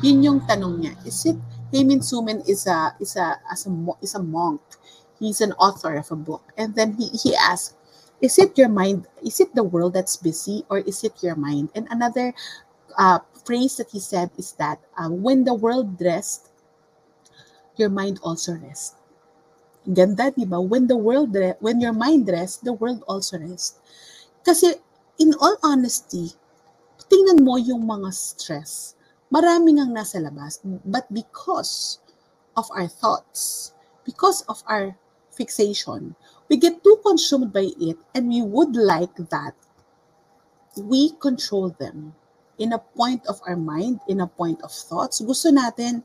Yun 0.01 0.23
yung 0.23 0.39
tanong 0.47 0.79
niya. 0.79 0.93
Is 1.05 1.25
it, 1.25 1.35
Hemin 1.73 1.99
Sumin 1.99 2.47
is 2.47 2.67
a, 2.67 2.95
is 2.99 3.15
a, 3.15 3.35
as 3.51 3.67
a, 3.67 3.71
is 4.01 4.15
a 4.15 4.23
monk. 4.23 4.61
He's 5.19 5.41
an 5.41 5.51
author 5.53 5.97
of 5.97 6.11
a 6.11 6.15
book. 6.15 6.53
And 6.57 6.75
then 6.75 6.93
he, 6.93 7.09
he 7.09 7.35
asked, 7.35 7.75
is 8.21 8.37
it 8.39 8.57
your 8.57 8.69
mind? 8.69 9.07
Is 9.25 9.39
it 9.39 9.53
the 9.53 9.63
world 9.63 9.93
that's 9.93 10.17
busy 10.17 10.63
or 10.69 10.79
is 10.79 11.03
it 11.03 11.13
your 11.21 11.35
mind? 11.35 11.69
And 11.75 11.87
another 11.89 12.33
uh, 12.97 13.19
phrase 13.45 13.77
that 13.77 13.91
he 13.91 13.99
said 13.99 14.31
is 14.37 14.53
that 14.53 14.79
uh, 14.97 15.09
when 15.09 15.43
the 15.43 15.53
world 15.53 15.99
rests, 16.01 16.49
your 17.77 17.89
mind 17.89 18.19
also 18.23 18.53
rests. 18.53 18.95
Ganda, 19.87 20.31
di 20.31 20.45
ba? 20.45 20.59
When 20.59 20.87
the 20.87 20.97
world, 20.97 21.35
when 21.59 21.79
your 21.79 21.93
mind 21.93 22.27
rests, 22.27 22.57
the 22.57 22.73
world 22.73 23.03
also 23.07 23.39
rests. 23.39 23.79
Kasi, 24.43 24.75
in 25.19 25.33
all 25.41 25.57
honesty, 25.61 26.33
tingnan 27.09 27.43
mo 27.43 27.57
yung 27.57 27.85
mga 27.85 28.13
stress. 28.13 28.95
Marami 29.33 29.77
ngang 29.77 29.91
nasa 29.91 30.21
labas. 30.21 30.61
But 30.63 31.09
because 31.11 31.99
of 32.55 32.69
our 32.71 32.87
thoughts, 32.87 33.73
because 34.05 34.41
of 34.47 34.63
our 34.65 34.95
fixation, 35.35 36.15
we 36.49 36.57
get 36.57 36.81
too 36.81 36.97
consumed 37.03 37.51
by 37.51 37.69
it 37.77 37.99
and 38.15 38.29
we 38.29 38.41
would 38.41 38.73
like 38.73 39.13
that 39.29 39.53
we 40.77 41.11
control 41.17 41.69
them 41.79 42.13
in 42.57 42.73
a 42.73 42.79
point 42.79 43.25
of 43.27 43.41
our 43.45 43.55
mind, 43.55 43.99
in 44.07 44.21
a 44.21 44.27
point 44.27 44.61
of 44.61 44.71
thoughts, 44.71 45.21
gusto 45.21 45.49
natin 45.49 46.03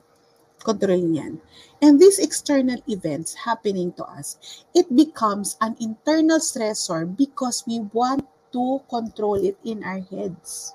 kontrolin 0.61 1.13
yan. 1.13 1.33
And 1.81 1.99
these 1.99 2.17
external 2.17 2.79
events 2.87 3.33
happening 3.33 3.93
to 3.97 4.05
us, 4.05 4.37
it 4.73 4.87
becomes 4.95 5.57
an 5.61 5.75
internal 5.81 6.39
stressor 6.39 7.05
because 7.05 7.65
we 7.67 7.81
want 7.91 8.25
to 8.53 8.79
control 8.89 9.41
it 9.41 9.57
in 9.65 9.83
our 9.83 9.99
heads. 9.99 10.73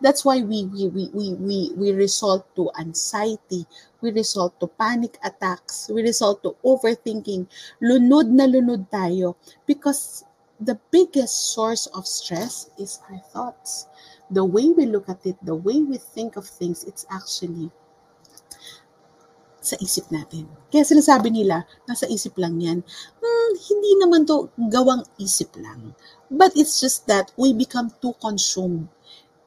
That's 0.00 0.24
why 0.24 0.40
we 0.40 0.64
we 0.64 0.88
we 0.88 1.04
we 1.12 1.26
we, 1.36 1.58
we 1.76 1.88
resort 1.92 2.48
to 2.56 2.72
anxiety, 2.80 3.68
we 4.00 4.10
resort 4.10 4.56
to 4.60 4.66
panic 4.66 5.20
attacks, 5.20 5.92
we 5.92 6.00
resort 6.00 6.42
to 6.42 6.56
overthinking. 6.64 7.44
Lunod 7.84 8.32
na 8.32 8.48
lunod 8.48 8.88
tayo 8.88 9.36
because 9.68 10.24
the 10.56 10.80
biggest 10.88 11.52
source 11.52 11.84
of 11.92 12.08
stress 12.08 12.72
is 12.80 13.04
our 13.12 13.20
thoughts 13.32 13.92
the 14.30 14.44
way 14.44 14.70
we 14.70 14.86
look 14.86 15.08
at 15.08 15.26
it, 15.26 15.36
the 15.42 15.54
way 15.54 15.82
we 15.82 15.98
think 15.98 16.36
of 16.36 16.46
things, 16.46 16.84
it's 16.84 17.04
actually 17.10 17.70
sa 19.60 19.76
isip 19.76 20.08
natin. 20.08 20.48
Kaya 20.72 20.86
sinasabi 20.86 21.28
nila, 21.28 21.68
nasa 21.84 22.08
isip 22.08 22.32
lang 22.40 22.56
yan. 22.62 22.80
Hmm, 23.20 23.39
hindi 23.56 23.92
naman 23.98 24.26
to 24.26 24.50
gawang 24.70 25.02
isip 25.18 25.50
lang. 25.58 25.94
But 26.30 26.54
it's 26.54 26.78
just 26.78 27.06
that 27.10 27.32
we 27.34 27.52
become 27.52 27.90
too 28.02 28.14
consumed 28.22 28.88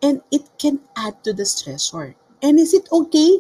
and 0.03 0.19
it 0.31 0.43
can 0.59 0.83
add 0.95 1.23
to 1.23 1.31
the 1.31 1.47
stressor. 1.47 2.15
And 2.43 2.59
is 2.59 2.75
it 2.75 2.91
okay? 2.91 3.39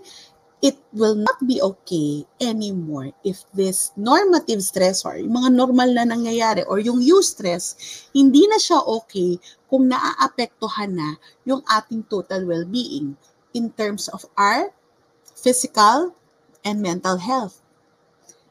it 0.63 0.79
will 0.95 1.19
not 1.19 1.35
be 1.43 1.59
okay 1.59 2.23
anymore 2.39 3.11
if 3.27 3.43
this 3.51 3.91
normative 3.99 4.63
stressor, 4.63 5.19
yung 5.19 5.35
mga 5.35 5.51
normal 5.51 5.91
na 5.91 6.07
nangyayari 6.07 6.63
or 6.71 6.79
yung 6.79 7.03
eustress, 7.03 7.75
hindi 8.15 8.47
na 8.47 8.55
siya 8.55 8.79
okay 8.79 9.35
kung 9.67 9.91
naaapektuhan 9.91 10.95
na 10.95 11.19
yung 11.43 11.59
ating 11.67 12.07
total 12.07 12.47
well-being 12.47 13.19
in 13.51 13.67
terms 13.75 14.07
of 14.15 14.23
our 14.39 14.71
physical 15.35 16.15
and 16.63 16.79
mental 16.79 17.19
health 17.19 17.62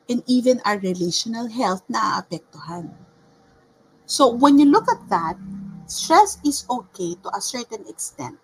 and 0.09 0.23
even 0.27 0.61
our 0.65 0.79
relational 0.79 1.49
health 1.49 1.83
naaapektuhan. 1.91 2.95
So 4.07 4.29
when 4.29 4.59
you 4.59 4.67
look 4.67 4.91
at 4.91 5.09
that, 5.09 5.37
stress 5.87 6.39
is 6.45 6.67
okay 6.69 7.17
to 7.23 7.29
a 7.35 7.41
certain 7.41 7.87
extent 7.89 8.39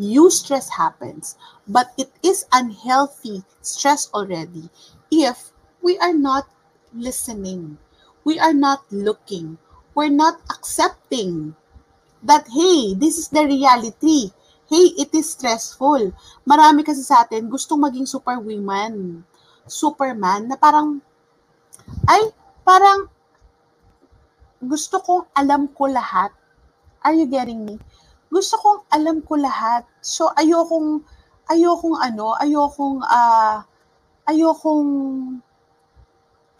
eustress 0.00 0.80
happens, 0.80 1.36
but 1.68 1.92
it 2.00 2.08
is 2.24 2.48
unhealthy 2.52 3.44
stress 3.60 4.08
already 4.16 4.72
if 5.12 5.52
we 5.82 5.98
are 5.98 6.16
not 6.16 6.48
listening, 6.96 7.76
we 8.24 8.40
are 8.40 8.54
not 8.54 8.80
looking, 8.90 9.58
we're 9.94 10.08
not 10.08 10.40
accepting 10.48 11.54
that, 12.22 12.48
hey, 12.48 12.94
this 12.94 13.18
is 13.18 13.28
the 13.28 13.44
reality. 13.44 14.32
Hey, 14.70 14.94
it 14.96 15.10
is 15.12 15.34
stressful. 15.34 16.14
Marami 16.46 16.86
kasi 16.86 17.02
sa 17.02 17.26
atin 17.26 17.50
gustong 17.50 17.82
maging 17.82 18.06
superwoman, 18.06 19.26
superman, 19.70 20.50
na 20.50 20.58
parang, 20.58 20.98
ay, 22.10 22.34
parang, 22.66 23.06
gusto 24.60 24.98
kong 25.00 25.30
alam 25.32 25.70
ko 25.70 25.86
lahat. 25.86 26.34
Are 27.00 27.16
you 27.16 27.24
getting 27.24 27.64
me? 27.64 27.80
gusto 28.30 28.54
kong 28.62 28.86
alam 28.94 29.20
ko 29.26 29.34
lahat. 29.34 29.82
So 29.98 30.30
ayokong 30.38 31.02
ayokong 31.50 31.98
ano, 31.98 32.38
ayokong 32.38 33.02
uh, 33.02 33.66
ayokong 34.30 34.88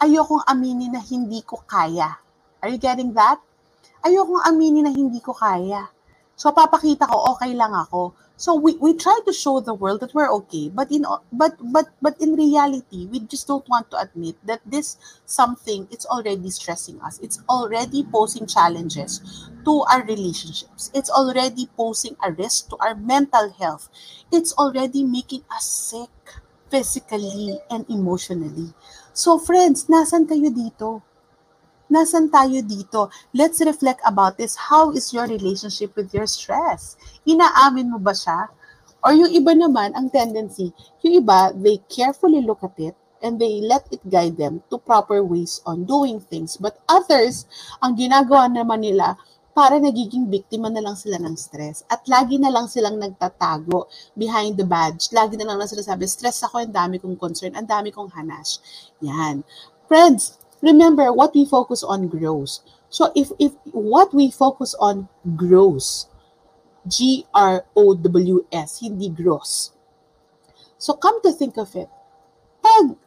ayokong 0.03 0.43
aminin 0.51 0.91
na 0.91 0.99
hindi 0.99 1.39
ko 1.47 1.63
kaya. 1.63 2.19
Are 2.59 2.69
you 2.69 2.77
getting 2.77 3.15
that? 3.15 3.39
Ayokong 4.03 4.43
aminin 4.43 4.85
na 4.85 4.91
hindi 4.91 5.23
ko 5.23 5.31
kaya. 5.31 5.87
So 6.41 6.49
papakita 6.49 7.05
ko 7.05 7.37
okay 7.37 7.53
lang 7.53 7.69
ako. 7.77 8.17
So 8.33 8.57
we, 8.57 8.73
we 8.81 8.97
try 8.97 9.13
to 9.13 9.29
show 9.29 9.61
the 9.61 9.77
world 9.77 10.01
that 10.01 10.17
we're 10.17 10.33
okay, 10.41 10.73
but 10.73 10.89
in 10.89 11.05
but 11.29 11.53
but 11.61 11.93
but 12.01 12.17
in 12.17 12.33
reality, 12.33 13.05
we 13.05 13.21
just 13.29 13.45
don't 13.45 13.69
want 13.69 13.93
to 13.93 14.01
admit 14.01 14.41
that 14.49 14.65
this 14.65 14.97
something 15.29 15.85
it's 15.93 16.09
already 16.09 16.49
stressing 16.49 16.97
us. 17.05 17.21
It's 17.21 17.37
already 17.45 18.01
posing 18.01 18.49
challenges 18.49 19.21
to 19.69 19.85
our 19.85 20.01
relationships. 20.01 20.89
It's 20.97 21.13
already 21.13 21.69
posing 21.77 22.17
a 22.25 22.33
risk 22.33 22.73
to 22.73 22.75
our 22.81 22.97
mental 22.97 23.53
health. 23.61 23.93
It's 24.33 24.57
already 24.57 25.05
making 25.05 25.45
us 25.53 25.69
sick 25.69 26.09
physically 26.73 27.61
and 27.69 27.85
emotionally. 27.85 28.73
So 29.13 29.37
friends, 29.37 29.85
nasan 29.85 30.25
kayo 30.25 30.49
dito? 30.49 31.05
Nasaan 31.91 32.31
tayo 32.31 32.63
dito? 32.63 33.11
Let's 33.35 33.59
reflect 33.59 33.99
about 34.07 34.39
this. 34.39 34.55
How 34.55 34.95
is 34.95 35.11
your 35.11 35.27
relationship 35.27 35.91
with 35.99 36.15
your 36.15 36.23
stress? 36.23 36.95
Inaamin 37.27 37.91
mo 37.91 37.99
ba 37.99 38.15
siya? 38.15 38.47
Or 39.03 39.11
yung 39.11 39.27
iba 39.35 39.51
naman, 39.51 39.91
ang 39.91 40.07
tendency, 40.07 40.71
yung 41.03 41.19
iba, 41.19 41.51
they 41.51 41.83
carefully 41.91 42.39
look 42.39 42.63
at 42.63 42.79
it 42.79 42.95
and 43.19 43.43
they 43.43 43.59
let 43.59 43.83
it 43.91 43.99
guide 44.07 44.39
them 44.39 44.63
to 44.71 44.79
proper 44.79 45.19
ways 45.19 45.59
on 45.67 45.83
doing 45.83 46.23
things. 46.23 46.55
But 46.55 46.79
others, 46.87 47.43
ang 47.83 47.99
ginagawa 47.99 48.47
naman 48.47 48.87
nila, 48.87 49.19
para 49.51 49.77
nagiging 49.83 50.31
biktima 50.31 50.71
na 50.71 50.79
lang 50.79 50.95
sila 50.95 51.19
ng 51.19 51.35
stress. 51.35 51.83
At 51.91 52.07
lagi 52.07 52.39
na 52.39 52.47
lang 52.47 52.71
silang 52.71 52.95
nagtatago 52.95 53.91
behind 54.15 54.55
the 54.55 54.63
badge. 54.63 55.11
Lagi 55.11 55.35
na 55.35 55.51
lang 55.51 55.59
lang 55.59 55.67
sila 55.67 55.83
sabi, 55.83 56.07
stress 56.07 56.39
ako, 56.47 56.63
ang 56.63 56.71
dami 56.71 57.03
kong 57.03 57.19
concern, 57.19 57.51
ang 57.59 57.67
dami 57.67 57.91
kong 57.91 58.15
hanash. 58.15 58.63
Yan. 59.03 59.43
Friends, 59.91 60.39
remember 60.61 61.11
what 61.13 61.33
we 61.35 61.45
focus 61.45 61.83
on 61.83 62.07
grows. 62.07 62.61
So 62.89 63.11
if 63.15 63.31
if 63.39 63.53
what 63.71 64.13
we 64.13 64.31
focus 64.31 64.75
on 64.79 65.07
grows, 65.35 66.07
G 66.87 67.25
R 67.33 67.65
O 67.75 67.95
W 67.95 68.45
S, 68.51 68.81
hindi 68.81 69.09
gross. 69.09 69.71
So 70.77 70.93
come 70.93 71.21
to 71.21 71.31
think 71.31 71.57
of 71.57 71.75
it, 71.75 71.89
pag 72.61 72.97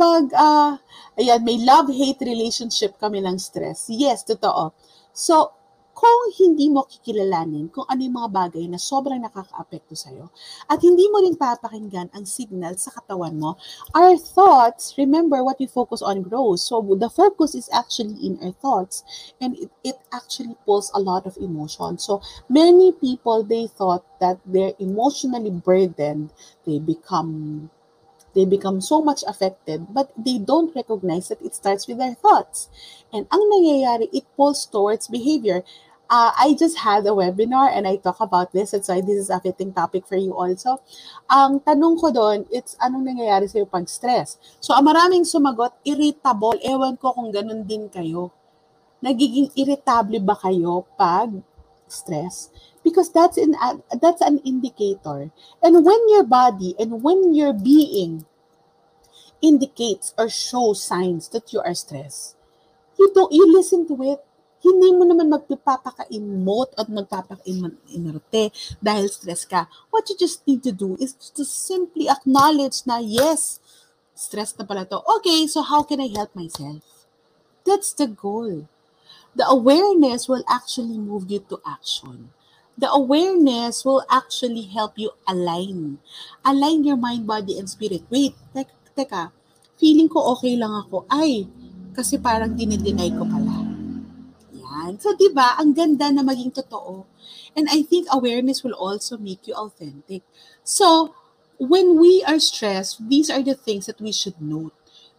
pag 0.00 0.24
uh, 0.34 0.76
ayan, 1.14 1.44
may 1.44 1.60
love-hate 1.60 2.18
relationship 2.24 2.98
kami 2.98 3.22
ng 3.22 3.38
stress. 3.38 3.86
Yes, 3.92 4.24
totoo. 4.24 4.72
So, 5.12 5.52
kung 5.92 6.32
hindi 6.40 6.72
mo 6.72 6.88
kikilalanin 6.88 7.68
kung 7.68 7.84
ano 7.86 8.00
yung 8.00 8.16
mga 8.16 8.30
bagay 8.32 8.64
na 8.68 8.80
sobrang 8.80 9.20
nakaka-apekto 9.20 9.92
sa'yo 9.92 10.32
at 10.66 10.80
hindi 10.80 11.04
mo 11.12 11.20
rin 11.20 11.36
papakinggan 11.36 12.08
ang 12.16 12.24
signal 12.24 12.74
sa 12.80 12.90
katawan 12.96 13.36
mo, 13.36 13.60
our 13.92 14.16
thoughts, 14.16 14.96
remember 14.96 15.44
what 15.44 15.60
we 15.60 15.68
focus 15.68 16.00
on 16.00 16.24
grows. 16.24 16.64
So 16.64 16.80
the 16.96 17.12
focus 17.12 17.54
is 17.54 17.68
actually 17.72 18.16
in 18.24 18.40
our 18.40 18.56
thoughts 18.56 19.04
and 19.40 19.56
it, 19.56 19.70
it 19.84 19.96
actually 20.10 20.56
pulls 20.64 20.90
a 20.96 21.00
lot 21.00 21.28
of 21.28 21.36
emotion. 21.36 22.00
So 22.00 22.24
many 22.48 22.92
people, 22.92 23.44
they 23.44 23.68
thought 23.68 24.04
that 24.20 24.40
they're 24.48 24.74
emotionally 24.80 25.52
burdened, 25.52 26.32
they 26.64 26.80
become 26.80 27.70
they 28.34 28.44
become 28.44 28.80
so 28.80 29.02
much 29.02 29.22
affected, 29.26 29.92
but 29.92 30.10
they 30.16 30.38
don't 30.38 30.74
recognize 30.74 31.28
that 31.28 31.42
it 31.42 31.54
starts 31.54 31.86
with 31.86 31.98
their 31.98 32.14
thoughts. 32.14 32.68
And 33.12 33.28
ang 33.32 33.44
nangyayari, 33.52 34.08
it 34.12 34.24
pulls 34.36 34.64
towards 34.66 35.08
behavior. 35.08 35.62
Uh, 36.12 36.32
I 36.36 36.52
just 36.52 36.84
had 36.84 37.08
a 37.08 37.16
webinar 37.16 37.72
and 37.72 37.88
I 37.88 37.96
talk 37.96 38.20
about 38.20 38.52
this. 38.52 38.72
That's 38.72 38.88
why 38.88 39.00
this 39.00 39.16
is 39.16 39.30
a 39.30 39.40
fitting 39.40 39.72
topic 39.72 40.04
for 40.04 40.16
you 40.16 40.36
also. 40.36 40.80
Ang 41.32 41.64
tanong 41.64 41.96
ko 42.00 42.12
doon, 42.12 42.44
it's 42.52 42.76
anong 42.84 43.08
nangyayari 43.08 43.48
sa'yo 43.48 43.64
pag 43.64 43.88
stress. 43.88 44.36
So, 44.60 44.76
ang 44.76 44.84
maraming 44.84 45.24
sumagot, 45.24 45.72
irritable. 45.88 46.60
Ewan 46.60 47.00
ko 47.00 47.16
kung 47.16 47.32
ganun 47.32 47.64
din 47.64 47.88
kayo. 47.88 48.28
Nagiging 49.00 49.56
irritable 49.56 50.20
ba 50.20 50.36
kayo 50.36 50.84
pag 51.00 51.32
stress? 51.88 52.52
Because 52.84 53.12
that's 53.12 53.36
an 53.38 53.54
uh, 53.60 53.78
that's 54.00 54.20
an 54.20 54.38
indicator 54.44 55.30
and 55.62 55.84
when 55.84 56.02
your 56.08 56.24
body 56.24 56.74
and 56.78 57.02
when 57.02 57.34
your 57.34 57.52
being 57.52 58.26
indicates 59.40 60.14
or 60.18 60.28
shows 60.28 60.82
signs 60.82 61.28
that 61.30 61.52
you 61.52 61.60
are 61.60 61.74
stressed 61.74 62.36
you 62.98 63.10
don't 63.14 63.32
you 63.32 63.46
listen 63.50 63.86
to 63.86 63.94
it 64.02 64.22
hindi 64.62 64.94
mo 64.94 65.02
naman 65.02 65.26
magpapaka-emote 65.26 66.72
at 66.78 66.86
magpapaka-inerte 66.86 68.54
dahil 68.78 69.10
stress 69.10 69.42
ka. 69.42 69.66
What 69.90 70.06
you 70.06 70.14
just 70.14 70.46
need 70.46 70.62
to 70.62 70.70
do 70.70 70.94
is 71.02 71.18
to 71.34 71.42
simply 71.42 72.06
acknowledge 72.06 72.86
na, 72.86 73.02
yes, 73.02 73.58
stress 74.14 74.54
na 74.54 74.62
pala 74.62 74.86
to. 74.86 75.02
Okay, 75.18 75.50
so 75.50 75.66
how 75.66 75.82
can 75.82 75.98
I 75.98 76.14
help 76.14 76.30
myself? 76.38 76.86
That's 77.66 77.90
the 77.90 78.06
goal. 78.06 78.70
The 79.34 79.50
awareness 79.50 80.30
will 80.30 80.46
actually 80.46 80.98
move 80.98 81.26
you 81.26 81.42
to 81.50 81.58
action 81.66 82.30
the 82.76 82.88
awareness 82.90 83.84
will 83.84 84.04
actually 84.10 84.68
help 84.68 84.96
you 84.96 85.12
align. 85.28 85.98
Align 86.44 86.84
your 86.84 86.96
mind, 86.96 87.26
body, 87.26 87.58
and 87.58 87.68
spirit. 87.68 88.02
Wait, 88.10 88.34
teka, 88.54 88.74
teka. 88.96 89.22
Feeling 89.76 90.08
ko 90.08 90.36
okay 90.36 90.56
lang 90.56 90.72
ako. 90.72 91.04
Ay, 91.10 91.48
kasi 91.92 92.16
parang 92.16 92.56
dinideny 92.56 93.12
ko 93.12 93.28
pala. 93.28 93.62
Yan. 94.56 94.96
So, 94.98 95.12
di 95.12 95.28
ba, 95.28 95.58
ang 95.60 95.76
ganda 95.76 96.08
na 96.08 96.24
maging 96.24 96.56
totoo. 96.56 97.04
And 97.52 97.68
I 97.68 97.84
think 97.84 98.08
awareness 98.08 98.64
will 98.64 98.76
also 98.76 99.20
make 99.20 99.44
you 99.44 99.54
authentic. 99.54 100.24
So, 100.64 101.12
when 101.60 102.00
we 102.00 102.24
are 102.24 102.40
stressed, 102.40 103.04
these 103.04 103.28
are 103.28 103.42
the 103.44 103.54
things 103.54 103.86
that 103.86 104.00
we 104.00 104.12
should 104.12 104.40
note. 104.40 104.72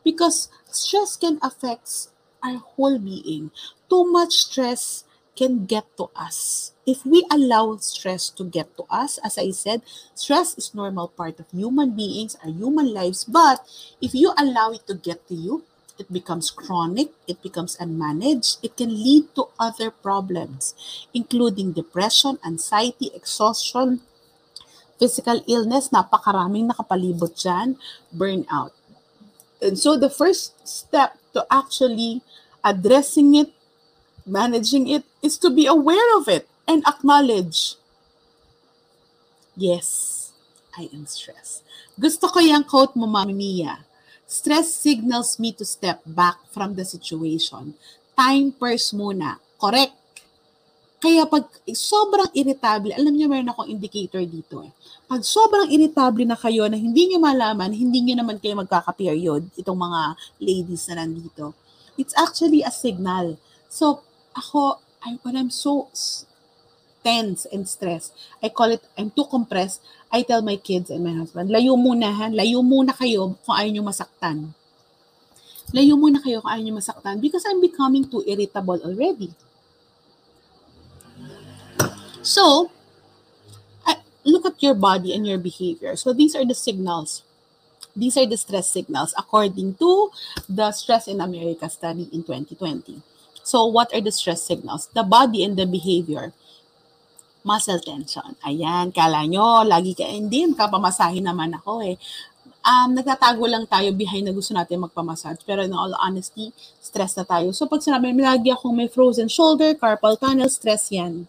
Because 0.04 0.50
stress 0.68 1.16
can 1.16 1.40
affect 1.40 2.10
our 2.44 2.60
whole 2.60 3.00
being. 3.00 3.52
Too 3.88 4.04
much 4.10 4.50
stress 4.50 5.06
can 5.36 5.66
get 5.66 5.86
to 5.98 6.10
us. 6.16 6.72
If 6.86 7.06
we 7.06 7.26
allow 7.32 7.78
stress 7.78 8.30
to 8.38 8.44
get 8.44 8.76
to 8.78 8.84
us, 8.90 9.18
as 9.24 9.38
I 9.38 9.52
said, 9.52 9.82
stress 10.14 10.58
is 10.58 10.76
normal 10.76 11.08
part 11.08 11.40
of 11.40 11.50
human 11.52 11.96
beings, 11.96 12.38
our 12.44 12.52
human 12.52 12.94
lives. 12.94 13.24
But 13.24 13.66
if 14.02 14.14
you 14.14 14.34
allow 14.38 14.72
it 14.72 14.86
to 14.88 14.96
get 14.96 15.28
to 15.28 15.36
you, 15.36 15.64
it 15.98 16.12
becomes 16.12 16.50
chronic, 16.50 17.14
it 17.28 17.42
becomes 17.42 17.78
unmanaged, 17.78 18.58
it 18.64 18.76
can 18.76 18.90
lead 18.90 19.34
to 19.36 19.46
other 19.60 19.92
problems, 19.92 20.74
including 21.14 21.72
depression, 21.72 22.40
anxiety, 22.46 23.12
exhaustion, 23.14 24.02
physical 25.00 25.44
illness, 25.48 25.90
napakaraming 25.90 26.70
nakapalibot 26.70 27.38
dyan, 27.38 27.78
burnout. 28.10 28.74
And 29.62 29.78
so 29.78 29.96
the 29.96 30.10
first 30.10 30.58
step 30.68 31.16
to 31.34 31.46
actually 31.50 32.22
addressing 32.66 33.36
it 33.36 33.54
managing 34.26 34.88
it 34.88 35.04
is 35.24 35.40
to 35.40 35.50
be 35.50 35.66
aware 35.66 36.20
of 36.20 36.28
it 36.28 36.46
and 36.68 36.84
acknowledge, 36.84 37.80
yes, 39.56 40.30
I 40.76 40.92
am 40.92 41.08
stressed. 41.08 41.64
Gusto 41.96 42.28
ko 42.28 42.44
yung 42.44 42.68
quote 42.68 43.00
mo, 43.00 43.08
Mami 43.08 43.32
Mia. 43.32 43.88
Stress 44.28 44.76
signals 44.76 45.40
me 45.40 45.56
to 45.56 45.64
step 45.64 46.04
back 46.04 46.42
from 46.52 46.76
the 46.76 46.84
situation. 46.84 47.80
Time 48.20 48.52
first 48.60 48.92
muna. 48.92 49.40
Correct. 49.56 49.96
Kaya 51.04 51.28
pag 51.28 51.52
sobrang 51.76 52.32
irritable, 52.32 52.96
alam 52.96 53.12
niyo 53.12 53.28
meron 53.28 53.52
akong 53.52 53.68
indicator 53.68 54.24
dito 54.24 54.64
eh. 54.64 54.72
Pag 55.04 55.20
sobrang 55.20 55.68
irritable 55.68 56.24
na 56.24 56.40
kayo 56.40 56.64
na 56.72 56.80
hindi 56.80 57.12
niyo 57.12 57.20
malaman, 57.20 57.76
hindi 57.76 58.00
niyo 58.00 58.16
naman 58.24 58.40
kayo 58.40 58.56
magkaka-period, 58.56 59.52
itong 59.60 59.76
mga 59.76 60.16
ladies 60.40 60.88
na 60.88 61.04
nandito, 61.04 61.52
it's 62.00 62.16
actually 62.16 62.64
a 62.64 62.72
signal. 62.72 63.36
So, 63.68 64.00
ako, 64.32 64.80
I, 65.04 65.20
when 65.22 65.36
I'm 65.36 65.50
so 65.50 65.90
tense 67.04 67.46
and 67.52 67.68
stressed, 67.68 68.14
I 68.42 68.50
call 68.50 68.72
it, 68.72 68.84
I'm 68.98 69.12
too 69.12 69.26
compressed, 69.26 69.82
I 70.12 70.24
tell 70.24 70.42
my 70.42 70.56
kids 70.56 70.90
and 70.90 71.04
my 71.04 71.14
husband, 71.14 71.50
layo 71.50 71.76
muna 71.76 72.14
ha, 72.14 72.32
layo 72.32 72.64
muna 72.64 72.96
kayo 72.96 73.36
kung 73.44 73.56
ayaw 73.56 73.72
nyo 73.76 73.84
masaktan. 73.84 74.56
Layo 75.76 76.00
muna 76.00 76.24
kayo 76.24 76.40
kung 76.40 76.52
ayaw 76.52 76.64
nyo 76.64 76.76
masaktan 76.80 77.20
because 77.20 77.44
I'm 77.44 77.60
becoming 77.60 78.08
too 78.08 78.24
irritable 78.24 78.80
already. 78.80 79.36
So, 82.24 82.72
look 84.24 84.46
at 84.46 84.64
your 84.64 84.74
body 84.74 85.14
and 85.14 85.28
your 85.28 85.38
behavior. 85.38 85.96
So 85.96 86.14
these 86.14 86.36
are 86.36 86.46
the 86.46 86.56
signals. 86.56 87.24
These 87.96 88.18
are 88.18 88.26
the 88.26 88.38
stress 88.38 88.72
signals 88.72 89.14
according 89.18 89.76
to 89.76 90.10
the 90.50 90.72
Stress 90.72 91.08
in 91.08 91.22
America 91.22 91.70
study 91.70 92.10
in 92.12 92.24
2020. 92.24 93.02
So, 93.44 93.68
what 93.68 93.92
are 93.92 94.00
the 94.00 94.12
stress 94.12 94.40
signals? 94.40 94.88
The 94.96 95.04
body 95.04 95.44
and 95.44 95.60
the 95.60 95.68
behavior. 95.68 96.32
Muscle 97.44 97.84
tension. 97.84 98.40
Ayan, 98.48 98.96
kala 98.96 99.28
nyo, 99.28 99.68
lagi 99.68 99.92
ka, 99.92 100.08
hindi, 100.08 100.48
kapamasahin 100.56 101.28
naman 101.28 101.52
ako 101.60 101.84
eh. 101.84 102.00
Um, 102.64 102.96
nagtatago 102.96 103.44
lang 103.44 103.68
tayo 103.68 103.92
behind 103.92 104.24
na 104.24 104.32
gusto 104.32 104.56
natin 104.56 104.80
magpamassage. 104.80 105.44
Pero 105.44 105.60
in 105.68 105.76
all 105.76 105.92
honesty, 106.00 106.56
stress 106.80 107.20
na 107.20 107.28
tayo. 107.28 107.52
So, 107.52 107.68
pag 107.68 107.84
sinabi, 107.84 108.16
lagi 108.16 108.48
akong 108.48 108.72
may 108.72 108.88
frozen 108.88 109.28
shoulder, 109.28 109.76
carpal 109.76 110.16
tunnel, 110.16 110.48
stress 110.48 110.88
yan. 110.88 111.28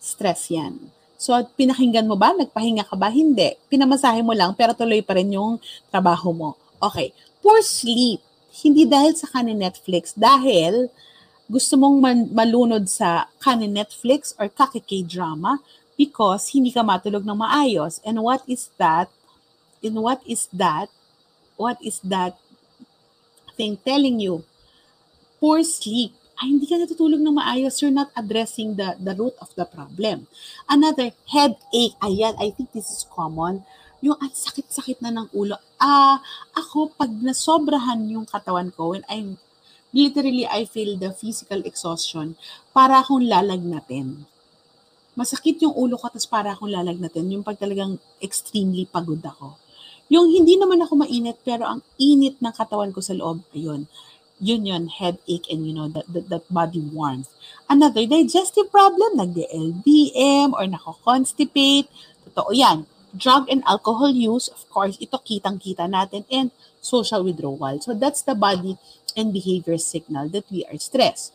Stress 0.00 0.48
yan. 0.48 0.88
So, 1.20 1.36
pinakinggan 1.36 2.08
mo 2.08 2.16
ba? 2.16 2.32
Nagpahinga 2.32 2.88
ka 2.88 2.96
ba? 2.96 3.12
Hindi. 3.12 3.60
Pinamasahe 3.68 4.24
mo 4.24 4.32
lang, 4.32 4.56
pero 4.56 4.72
tuloy 4.72 5.04
pa 5.04 5.20
rin 5.20 5.36
yung 5.36 5.60
trabaho 5.92 6.32
mo. 6.32 6.56
Okay. 6.80 7.12
Poor 7.44 7.60
sleep 7.60 8.24
hindi 8.62 8.86
dahil 8.86 9.14
sa 9.14 9.30
kanin 9.30 9.62
Netflix, 9.62 10.14
dahil 10.14 10.90
gusto 11.48 11.80
mong 11.80 11.96
man- 11.96 12.30
malunod 12.34 12.84
sa 12.90 13.30
kanin 13.40 13.72
Netflix 13.72 14.36
or 14.36 14.52
kakike 14.52 15.06
drama 15.06 15.62
because 15.96 16.52
hindi 16.52 16.70
ka 16.70 16.84
matulog 16.84 17.24
ng 17.24 17.38
maayos. 17.38 18.04
And 18.04 18.20
what 18.20 18.44
is 18.44 18.68
that? 18.76 19.08
And 19.80 19.98
what 19.98 20.20
is 20.28 20.46
that? 20.52 20.92
What 21.56 21.80
is 21.82 21.98
that 22.06 22.36
thing 23.56 23.80
telling 23.82 24.20
you? 24.20 24.44
Poor 25.40 25.64
sleep. 25.64 26.14
Ay, 26.38 26.54
hindi 26.54 26.70
ka 26.70 26.78
natutulog 26.78 27.18
ng 27.18 27.34
maayos. 27.34 27.82
You're 27.82 27.94
not 27.94 28.14
addressing 28.14 28.78
the, 28.78 28.94
the 29.00 29.16
root 29.16 29.34
of 29.42 29.50
the 29.58 29.66
problem. 29.66 30.30
Another, 30.70 31.10
headache. 31.26 31.98
Ayan, 31.98 32.38
I 32.38 32.54
think 32.54 32.70
this 32.70 32.94
is 32.94 33.02
common 33.10 33.66
yung 33.98 34.18
ang 34.22 34.30
sakit-sakit 34.30 35.02
na 35.02 35.10
ng 35.10 35.26
ulo. 35.34 35.58
Ah, 35.78 36.22
ako 36.68 36.92
pag 36.92 37.08
nasobrahan 37.08 38.04
yung 38.12 38.28
katawan 38.28 38.68
ko 38.68 38.92
when 38.92 39.00
I'm 39.08 39.40
literally 39.96 40.44
I 40.44 40.68
feel 40.68 41.00
the 41.00 41.16
physical 41.16 41.64
exhaustion 41.64 42.36
para 42.76 43.00
akong 43.00 43.24
lalagnatin. 43.24 44.28
Masakit 45.16 45.64
yung 45.64 45.72
ulo 45.72 45.96
ko 45.96 46.12
tapos 46.12 46.28
para 46.28 46.52
akong 46.52 46.68
lalagnatin 46.68 47.32
yung 47.32 47.40
pag 47.40 47.56
talagang 47.56 47.96
extremely 48.20 48.84
pagod 48.84 49.24
ako. 49.24 49.56
Yung 50.12 50.28
hindi 50.28 50.60
naman 50.60 50.84
ako 50.84 51.08
mainit 51.08 51.40
pero 51.40 51.64
ang 51.64 51.80
init 51.96 52.36
ng 52.36 52.52
katawan 52.52 52.92
ko 52.92 53.00
sa 53.00 53.16
loob, 53.16 53.40
ayun. 53.56 53.88
Yun 54.38 54.68
yun, 54.68 54.84
headache 54.92 55.48
and 55.50 55.66
you 55.66 55.74
know, 55.74 55.88
that, 55.90 56.06
that, 56.06 56.28
that 56.30 56.44
body 56.52 56.84
warmth. 56.94 57.32
Another, 57.66 58.06
digestive 58.06 58.70
problem, 58.70 59.18
nagde-LBM 59.18 60.54
or 60.54 60.62
nako-constipate. 60.68 61.90
Totoo 62.28 62.52
yan 62.52 62.86
drug 63.16 63.48
and 63.48 63.62
alcohol 63.66 64.10
use, 64.10 64.48
of 64.48 64.68
course, 64.68 64.96
ito 65.00 65.16
kitang-kita 65.18 65.88
natin, 65.88 66.24
and 66.30 66.50
social 66.80 67.24
withdrawal. 67.24 67.80
So 67.80 67.94
that's 67.94 68.22
the 68.22 68.34
body 68.34 68.76
and 69.16 69.32
behavior 69.32 69.78
signal 69.78 70.28
that 70.30 70.46
we 70.50 70.64
are 70.68 70.78
stressed. 70.78 71.32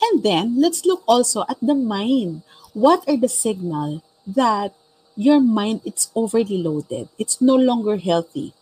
And 0.00 0.24
then, 0.24 0.56
let's 0.56 0.86
look 0.88 1.04
also 1.04 1.44
at 1.48 1.60
the 1.60 1.76
mind. 1.76 2.42
What 2.72 3.04
are 3.04 3.20
the 3.20 3.28
signal 3.28 4.00
that 4.24 4.72
your 5.12 5.40
mind 5.40 5.84
it's 5.84 6.08
overly 6.16 6.56
loaded? 6.56 7.12
It's 7.20 7.40
no 7.40 7.54
longer 7.54 8.00
healthy. 8.00 8.56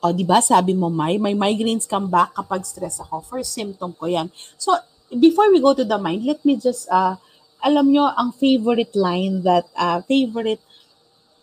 O, 0.00 0.16
di 0.16 0.24
ba, 0.24 0.40
sabi 0.40 0.72
mo, 0.72 0.88
May, 0.88 1.18
may 1.18 1.36
migraines 1.36 1.84
come 1.84 2.08
back 2.08 2.32
kapag 2.32 2.64
stress 2.64 3.02
ako. 3.04 3.20
First 3.20 3.52
symptom 3.52 3.92
ko 3.92 4.06
yan. 4.06 4.32
So, 4.56 4.72
before 5.12 5.50
we 5.52 5.60
go 5.60 5.74
to 5.74 5.84
the 5.84 5.98
mind, 5.98 6.24
let 6.24 6.40
me 6.46 6.56
just, 6.56 6.88
uh, 6.88 7.20
alam 7.60 7.86
nyo, 7.88 8.08
ang 8.12 8.32
favorite 8.32 8.96
line 8.96 9.44
that, 9.44 9.68
uh, 9.76 10.00
favorite 10.04 10.60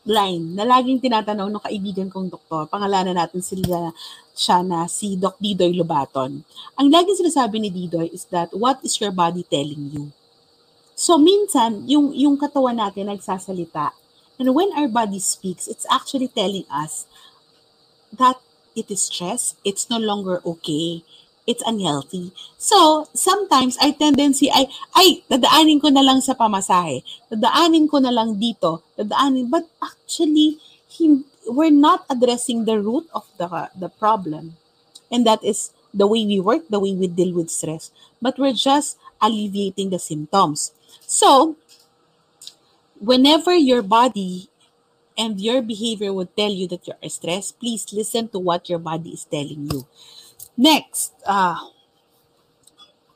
line 0.07 0.55
na 0.55 0.63
laging 0.63 1.03
tinatanaw 1.03 1.51
ng 1.51 1.63
kaibigan 1.63 2.07
kong 2.07 2.31
doktor, 2.31 2.63
pangalanan 2.71 3.19
natin 3.19 3.43
sila 3.43 3.91
siya 4.31 4.63
na 4.63 4.87
si 4.87 5.19
Doc 5.19 5.35
Didoy 5.37 5.75
Lubaton. 5.75 6.41
Ang 6.79 6.87
laging 6.87 7.27
sinasabi 7.27 7.59
ni 7.59 7.69
Didoy 7.69 8.07
is 8.15 8.23
that, 8.31 8.49
what 8.55 8.79
is 8.81 8.95
your 9.03 9.11
body 9.11 9.43
telling 9.43 9.91
you? 9.91 10.15
So, 10.97 11.19
minsan, 11.21 11.85
yung, 11.85 12.15
yung 12.15 12.39
katawan 12.39 12.79
natin 12.79 13.11
nagsasalita. 13.11 13.93
And 14.39 14.53
when 14.55 14.73
our 14.73 14.87
body 14.87 15.19
speaks, 15.19 15.67
it's 15.67 15.85
actually 15.91 16.31
telling 16.31 16.65
us 16.71 17.05
that 18.15 18.39
it 18.77 18.89
is 18.89 19.09
stress, 19.09 19.57
it's 19.65 19.89
no 19.89 19.97
longer 19.97 20.41
okay, 20.45 21.03
it's 21.47 21.63
unhealthy. 21.65 22.35
So, 22.59 23.07
sometimes 23.15 23.79
our 23.79 23.95
tendency 23.95 24.51
ay, 24.51 24.67
ay, 24.93 25.23
dadaanin 25.31 25.79
ko 25.79 25.87
na 25.87 26.03
lang 26.03 26.19
sa 26.19 26.35
pamasahe, 26.35 27.01
dadaanin 27.31 27.87
ko 27.87 28.03
na 28.03 28.11
lang 28.11 28.35
dito, 28.35 28.83
dadaanin, 28.99 29.47
but 29.47 29.63
actually, 29.81 30.59
he, 30.91 31.23
we're 31.47 31.73
not 31.73 32.03
addressing 32.11 32.67
the 32.67 32.77
root 32.77 33.07
of 33.15 33.23
the, 33.39 33.47
the 33.79 33.87
problem. 33.87 34.59
And 35.09 35.25
that 35.25 35.39
is 35.43 35.71
the 35.93 36.05
way 36.05 36.27
we 36.27 36.39
work, 36.39 36.67
the 36.69 36.83
way 36.83 36.93
we 36.93 37.07
deal 37.07 37.33
with 37.33 37.49
stress. 37.49 37.91
But 38.21 38.37
we're 38.37 38.53
just 38.53 38.99
alleviating 39.21 39.89
the 39.89 39.99
symptoms. 39.99 40.75
So, 41.07 41.55
whenever 42.99 43.55
your 43.55 43.81
body 43.81 44.49
and 45.17 45.39
your 45.39 45.61
behavior 45.61 46.13
would 46.13 46.35
tell 46.35 46.51
you 46.51 46.67
that 46.67 46.87
you're 46.87 47.09
stressed, 47.09 47.59
please 47.59 47.91
listen 47.93 48.27
to 48.29 48.39
what 48.39 48.69
your 48.69 48.79
body 48.79 49.11
is 49.11 49.25
telling 49.25 49.69
you. 49.71 49.87
Next, 50.57 51.13
uh, 51.21 51.69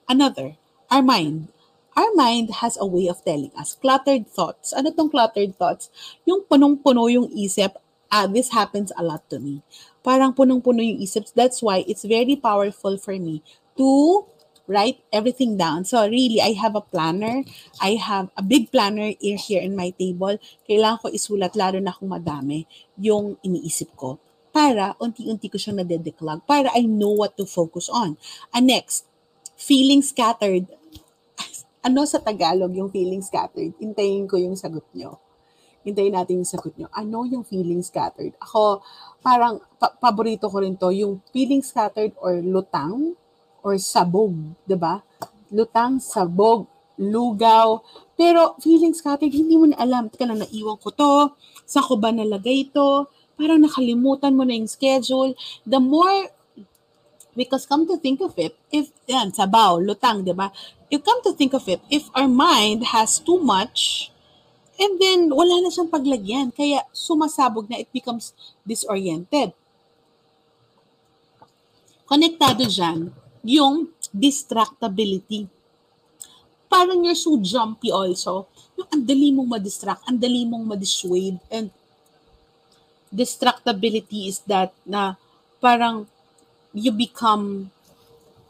another, 0.05 0.61
our 0.93 1.01
mind. 1.01 1.49
Our 1.97 2.13
mind 2.13 2.61
has 2.61 2.77
a 2.77 2.85
way 2.85 3.09
of 3.09 3.25
telling 3.25 3.49
us 3.57 3.73
cluttered 3.81 4.29
thoughts. 4.29 4.77
Ano 4.77 4.93
tong 4.93 5.09
cluttered 5.09 5.57
thoughts? 5.57 5.89
Yung 6.29 6.45
punong-puno 6.45 7.09
yung 7.09 7.33
isip, 7.33 7.81
ah, 8.13 8.29
this 8.29 8.53
happens 8.53 8.93
a 8.93 9.01
lot 9.01 9.25
to 9.33 9.41
me. 9.41 9.65
Parang 10.05 10.37
punong-puno 10.37 10.85
yung 10.85 11.01
isip. 11.01 11.33
That's 11.33 11.65
why 11.65 11.81
it's 11.89 12.05
very 12.05 12.37
powerful 12.37 13.01
for 13.01 13.17
me 13.17 13.41
to 13.73 14.21
write 14.69 15.01
everything 15.09 15.57
down. 15.57 15.83
So 15.83 15.97
really, 16.05 16.39
I 16.45 16.53
have 16.61 16.77
a 16.77 16.85
planner. 16.85 17.41
I 17.81 17.97
have 17.97 18.29
a 18.37 18.45
big 18.45 18.69
planner 18.69 19.17
here 19.19 19.65
in 19.65 19.73
my 19.75 19.89
table. 19.97 20.37
Kailangan 20.69 21.01
ko 21.01 21.07
isulat, 21.09 21.57
lalo 21.57 21.81
na 21.81 21.91
kung 21.91 22.13
madami, 22.13 22.69
yung 23.01 23.41
iniisip 23.41 23.97
ko. 23.97 24.21
Para 24.51 24.95
unti-unti 24.99 25.47
ko 25.47 25.55
siyang 25.55 25.83
nadedeclog. 25.83 26.43
Para 26.43 26.71
I 26.75 26.83
know 26.83 27.15
what 27.15 27.39
to 27.39 27.47
focus 27.47 27.87
on. 27.87 28.19
And 28.51 28.67
next, 28.67 29.07
feeling 29.55 30.03
scattered. 30.03 30.67
Ano 31.81 32.05
sa 32.05 32.21
Tagalog 32.21 32.77
yung 32.77 32.93
feeling 32.93 33.25
scattered? 33.25 33.73
Hintayin 33.81 34.29
ko 34.29 34.37
yung 34.37 34.53
sagot 34.53 34.85
nyo. 34.93 35.17
Hintayin 35.81 36.13
natin 36.13 36.45
yung 36.45 36.49
sagot 36.49 36.77
nyo. 36.77 36.85
Ano 36.93 37.25
yung 37.25 37.41
feeling 37.41 37.81
scattered? 37.81 38.37
Ako, 38.37 38.85
parang 39.25 39.57
pa- 39.81 39.97
paborito 39.97 40.45
ko 40.45 40.61
rin 40.61 40.77
to, 40.77 40.93
yung 40.93 41.25
feeling 41.33 41.65
scattered 41.65 42.13
or 42.21 42.37
lutang 42.37 43.17
or 43.65 43.81
sabog, 43.81 44.53
ba? 44.77 45.01
Lutang, 45.49 45.97
sabog, 45.97 46.69
lugaw. 47.01 47.81
Pero 48.13 48.53
feeling 48.61 48.93
scattered, 48.93 49.33
hindi 49.33 49.57
mo 49.57 49.73
na 49.73 49.81
alam. 49.81 50.05
Teka 50.05 50.29
lang, 50.29 50.45
naiwan 50.45 50.77
ko 50.77 50.93
to. 50.93 51.33
Saan 51.65 51.89
ko 51.89 51.97
ba 51.97 52.13
nalagay 52.13 52.69
ito? 52.69 53.09
Parang 53.41 53.57
nakalimutan 53.57 54.37
mo 54.37 54.45
na 54.45 54.53
yung 54.53 54.69
schedule. 54.69 55.33
The 55.65 55.81
more, 55.81 56.29
because 57.33 57.65
come 57.65 57.89
to 57.89 57.97
think 57.97 58.21
of 58.21 58.37
it, 58.37 58.53
if, 58.69 58.93
yan, 59.09 59.33
sabaw, 59.33 59.81
lutang, 59.81 60.21
di 60.21 60.29
ba? 60.29 60.53
You 60.93 61.01
come 61.01 61.25
to 61.25 61.33
think 61.33 61.57
of 61.57 61.65
it, 61.65 61.81
if 61.89 62.05
our 62.13 62.29
mind 62.29 62.93
has 62.93 63.17
too 63.17 63.41
much, 63.41 64.13
and 64.77 65.01
then 65.01 65.33
wala 65.33 65.57
na 65.57 65.73
siyang 65.73 65.89
paglagyan, 65.89 66.53
kaya 66.53 66.85
sumasabog 66.93 67.65
na, 67.65 67.81
it 67.81 67.89
becomes 67.89 68.37
disoriented. 68.61 69.57
Konektado 72.05 72.61
dyan, 72.69 73.09
yung 73.41 73.89
distractability. 74.13 75.49
Parang 76.69 77.01
you're 77.01 77.17
so 77.17 77.41
jumpy 77.41 77.89
also. 77.89 78.45
Yung 78.77 78.85
ang 78.93 79.01
dali 79.01 79.33
mong 79.33 79.57
ma-distract, 79.57 80.05
ang 80.05 80.21
dali 80.21 80.45
mong 80.45 80.61
ma-dissuade. 80.61 81.41
And 81.49 81.73
distractability 83.13 84.27
is 84.31 84.39
that 84.47 84.73
na 84.87 85.15
parang 85.59 86.07
you 86.73 86.91
become, 86.91 87.71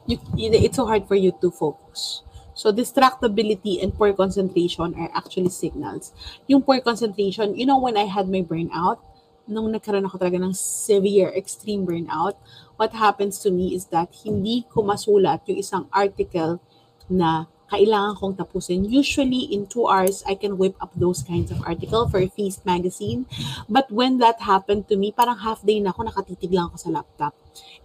you, 0.06 0.17
it's 0.38 0.78
so 0.78 0.86
hard 0.86 1.08
for 1.08 1.15
you 1.15 1.34
to 1.41 1.52
focus. 1.52 2.21
So 2.54 2.71
distractibility 2.71 3.82
and 3.82 3.93
poor 3.93 4.13
concentration 4.13 4.93
are 4.93 5.10
actually 5.17 5.50
signals. 5.50 6.13
Yung 6.47 6.62
poor 6.62 6.80
concentration, 6.80 7.58
you 7.58 7.65
know 7.65 7.80
when 7.80 7.97
I 7.97 8.06
had 8.06 8.30
my 8.30 8.45
burnout, 8.45 9.02
nung 9.50 9.74
nagkaroon 9.74 10.06
ako 10.06 10.21
talaga 10.21 10.38
ng 10.38 10.54
severe 10.54 11.34
extreme 11.34 11.84
burnout, 11.84 12.38
what 12.78 12.93
happens 12.93 13.41
to 13.41 13.50
me 13.50 13.74
is 13.74 13.89
that 13.89 14.13
hindi 14.24 14.63
ko 14.69 14.86
masulat 14.86 15.41
yung 15.50 15.60
isang 15.60 15.84
article 15.89 16.62
na 17.10 17.50
kailangan 17.72 18.20
kong 18.20 18.36
tapusin. 18.36 18.84
Usually, 18.84 19.48
in 19.48 19.66
two 19.66 19.88
hours, 19.88 20.22
I 20.28 20.36
can 20.36 20.60
whip 20.60 20.76
up 20.84 20.92
those 20.94 21.24
kinds 21.24 21.50
of 21.50 21.64
article 21.64 22.06
for 22.12 22.20
Feast 22.28 22.68
magazine. 22.68 23.26
But 23.72 23.88
when 23.88 24.20
that 24.20 24.44
happened 24.44 24.92
to 24.92 25.00
me, 25.00 25.16
parang 25.16 25.40
half 25.40 25.64
day 25.64 25.80
na 25.80 25.96
ako, 25.96 26.12
nakatitig 26.12 26.52
lang 26.52 26.70
ako 26.70 26.78
sa 26.78 26.92
laptop. 26.92 27.34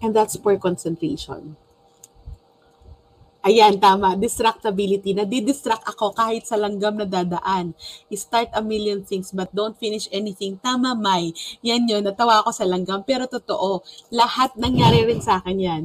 And 0.02 0.10
that's 0.10 0.34
poor 0.36 0.58
concentration. 0.58 1.54
Ayan, 3.46 3.78
tama. 3.78 4.18
Distractability. 4.18 5.14
Nadidistract 5.14 5.86
ako 5.86 6.10
kahit 6.18 6.50
sa 6.50 6.58
langgam 6.58 6.98
na 6.98 7.06
dadaan. 7.06 7.78
Start 8.10 8.50
a 8.50 8.58
million 8.58 9.06
things 9.06 9.30
but 9.30 9.46
don't 9.54 9.78
finish 9.78 10.10
anything. 10.10 10.58
Tama, 10.58 10.98
May. 10.98 11.30
Yan 11.62 11.86
yun. 11.86 12.02
Natawa 12.02 12.42
ako 12.42 12.50
sa 12.50 12.66
langgam. 12.66 13.06
Pero 13.06 13.30
totoo, 13.30 13.86
lahat 14.10 14.58
nangyari 14.58 15.06
rin 15.06 15.22
sa 15.22 15.38
akin 15.38 15.62
yan. 15.62 15.84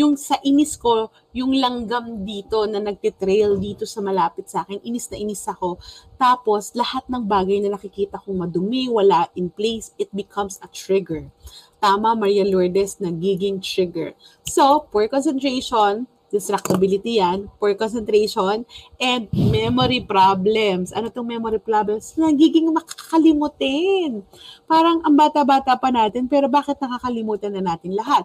Yung 0.00 0.16
sa 0.16 0.40
inis 0.40 0.80
ko, 0.80 1.12
yung 1.36 1.52
langgam 1.52 2.24
dito 2.24 2.64
na 2.64 2.80
nagtitrail 2.80 3.60
dito 3.60 3.84
sa 3.84 4.00
malapit 4.00 4.48
sa 4.48 4.64
akin, 4.64 4.80
inis 4.80 5.12
na 5.12 5.20
inis 5.20 5.44
ako. 5.44 5.76
Tapos, 6.16 6.72
lahat 6.72 7.04
ng 7.12 7.28
bagay 7.28 7.60
na 7.60 7.76
nakikita 7.76 8.16
kong 8.24 8.40
madumi, 8.40 8.88
wala 8.88 9.28
in 9.36 9.52
place, 9.52 9.92
it 10.00 10.08
becomes 10.16 10.56
a 10.64 10.68
trigger. 10.72 11.28
Tama, 11.76 12.16
Maria 12.16 12.48
Lourdes, 12.48 13.04
nagiging 13.04 13.60
trigger. 13.60 14.16
So, 14.48 14.88
poor 14.88 15.12
concentration, 15.12 16.08
distractibility 16.32 17.20
yan, 17.20 17.44
poor 17.60 17.76
concentration, 17.76 18.64
and 18.96 19.28
memory 19.30 20.00
problems. 20.00 20.88
Ano 20.96 21.12
tong 21.12 21.28
memory 21.28 21.60
problems? 21.60 22.16
Nagiging 22.16 22.72
makakalimutin. 22.72 24.24
Parang 24.64 25.04
ang 25.04 25.12
bata-bata 25.12 25.76
pa 25.76 25.92
natin, 25.92 26.24
pero 26.24 26.48
bakit 26.48 26.80
nakakalimutan 26.80 27.52
na 27.52 27.76
natin 27.76 27.92
lahat? 27.92 28.24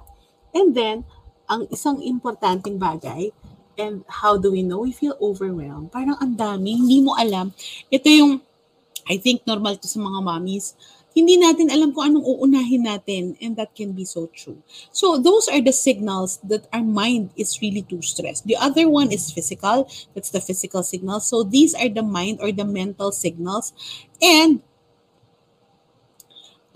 And 0.56 0.72
then, 0.72 1.04
ang 1.52 1.68
isang 1.68 2.00
importanteng 2.00 2.80
bagay, 2.80 3.36
and 3.76 4.08
how 4.08 4.40
do 4.40 4.56
we 4.56 4.64
know? 4.64 4.88
We 4.88 4.96
feel 4.96 5.20
overwhelmed. 5.20 5.92
Parang 5.92 6.16
ang 6.18 6.34
dami, 6.34 6.80
hindi 6.80 7.04
mo 7.04 7.14
alam. 7.14 7.52
Ito 7.92 8.08
yung, 8.08 8.40
I 9.08 9.20
think 9.20 9.44
normal 9.44 9.78
to 9.84 9.88
sa 9.88 10.00
mga 10.00 10.24
mommies, 10.24 10.76
hindi 11.18 11.42
natin 11.42 11.74
alam 11.74 11.98
kung 11.98 12.14
anong 12.14 12.30
uunahin 12.30 12.86
natin 12.86 13.34
and 13.42 13.58
that 13.58 13.74
can 13.74 13.98
be 13.98 14.06
so 14.06 14.30
true. 14.38 14.62
So 14.94 15.18
those 15.18 15.50
are 15.50 15.58
the 15.58 15.74
signals 15.74 16.38
that 16.46 16.70
our 16.70 16.86
mind 16.86 17.34
is 17.34 17.58
really 17.58 17.82
too 17.82 18.06
stressed. 18.06 18.46
The 18.46 18.54
other 18.54 18.86
one 18.86 19.10
is 19.10 19.34
physical. 19.34 19.90
That's 20.14 20.30
the 20.30 20.46
physical 20.46 20.86
signal. 20.86 21.26
So 21.26 21.42
these 21.42 21.74
are 21.74 21.90
the 21.90 22.06
mind 22.06 22.38
or 22.38 22.54
the 22.54 22.70
mental 22.70 23.10
signals. 23.10 23.74
And 24.22 24.62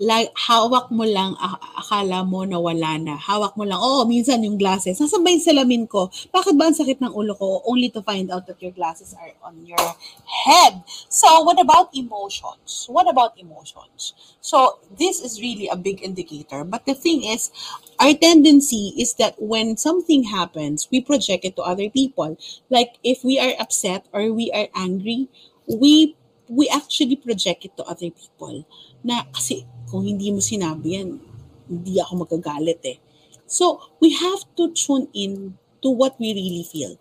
like, 0.02 0.34
hawak 0.34 0.90
mo 0.90 1.06
lang, 1.06 1.38
akala 1.78 2.26
mo 2.26 2.42
na 2.42 2.58
wala 2.58 2.98
na. 2.98 3.14
Hawak 3.14 3.54
mo 3.54 3.62
lang, 3.62 3.78
oo, 3.78 4.02
oh, 4.02 4.04
minsan 4.04 4.42
yung 4.42 4.58
glasses. 4.58 4.98
Nasaan 4.98 5.22
ba 5.22 5.30
yung 5.30 5.46
salamin 5.46 5.86
ko? 5.86 6.10
Bakit 6.34 6.58
ba 6.58 6.66
ang 6.66 6.74
sakit 6.74 6.98
ng 6.98 7.14
ulo 7.14 7.38
ko? 7.38 7.62
Only 7.62 7.86
to 7.94 8.02
find 8.02 8.26
out 8.34 8.50
that 8.50 8.58
your 8.58 8.74
glasses 8.74 9.14
are 9.14 9.30
on 9.46 9.62
your 9.62 9.78
head. 10.26 10.82
So, 11.06 11.46
what 11.46 11.62
about 11.62 11.94
emotions? 11.94 12.90
What 12.90 13.06
about 13.06 13.38
emotions? 13.38 14.18
So, 14.42 14.82
this 14.90 15.22
is 15.22 15.38
really 15.38 15.70
a 15.70 15.78
big 15.78 16.02
indicator. 16.02 16.66
But 16.66 16.82
the 16.82 16.98
thing 16.98 17.22
is, 17.22 17.54
our 18.02 18.12
tendency 18.18 18.98
is 18.98 19.14
that 19.22 19.38
when 19.38 19.78
something 19.78 20.26
happens, 20.26 20.90
we 20.90 20.98
project 20.98 21.46
it 21.46 21.54
to 21.54 21.62
other 21.62 21.86
people. 21.86 22.34
Like, 22.74 22.98
if 23.06 23.22
we 23.22 23.38
are 23.38 23.54
upset 23.62 24.10
or 24.10 24.34
we 24.34 24.50
are 24.50 24.66
angry, 24.74 25.30
we 25.70 26.18
we 26.52 26.68
actually 26.68 27.16
project 27.16 27.64
it 27.64 27.72
to 27.78 27.84
other 27.88 28.10
people. 28.10 28.66
Na 29.00 29.24
kasi 29.30 29.64
kung 29.92 30.08
hindi 30.08 30.32
mo 30.32 30.40
sinabi 30.40 30.96
yan, 30.96 31.20
hindi 31.68 32.00
ako 32.00 32.24
magagalit 32.24 32.80
eh. 32.88 32.96
So, 33.44 33.92
we 34.00 34.16
have 34.16 34.48
to 34.56 34.72
tune 34.72 35.12
in 35.12 35.60
to 35.84 35.92
what 35.92 36.16
we 36.16 36.32
really 36.32 36.64
feel. 36.64 36.96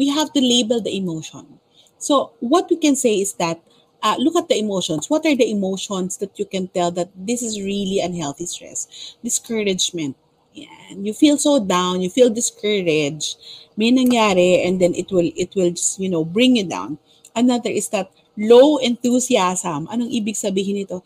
We 0.00 0.08
have 0.08 0.32
to 0.32 0.40
label 0.40 0.80
the 0.80 0.96
emotion. 0.96 1.60
So, 2.00 2.32
what 2.40 2.72
we 2.72 2.80
can 2.80 2.96
say 2.96 3.20
is 3.20 3.36
that 3.36 3.60
uh, 4.02 4.16
look 4.16 4.36
at 4.36 4.48
the 4.48 4.56
emotions. 4.56 5.10
What 5.10 5.26
are 5.26 5.36
the 5.36 5.50
emotions 5.50 6.16
that 6.18 6.38
you 6.38 6.46
can 6.46 6.68
tell 6.68 6.90
that 6.92 7.10
this 7.14 7.42
is 7.42 7.60
really 7.60 8.00
unhealthy 8.00 8.46
stress? 8.46 9.16
Discouragement. 9.22 10.16
Yan. 10.54 11.04
You 11.04 11.12
feel 11.12 11.36
so 11.36 11.60
down, 11.62 12.00
you 12.00 12.10
feel 12.10 12.30
discouraged. 12.30 13.36
May 13.76 13.92
nangyari 13.92 14.66
and 14.66 14.80
then 14.80 14.94
it 14.94 15.12
will 15.12 15.30
it 15.36 15.54
will 15.54 15.70
just, 15.70 16.00
you 16.00 16.08
know, 16.08 16.24
bring 16.24 16.56
you 16.56 16.64
down. 16.64 16.98
Another 17.36 17.70
is 17.70 17.88
that 17.90 18.10
low 18.36 18.78
enthusiasm. 18.78 19.86
Anong 19.92 20.10
ibig 20.10 20.34
sabihin 20.34 20.82
nito? 20.82 21.04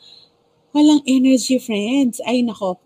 Walang 0.74 1.02
energy, 1.06 1.56
friends. 1.58 2.20
Ay 2.26 2.42
nako. 2.44 2.76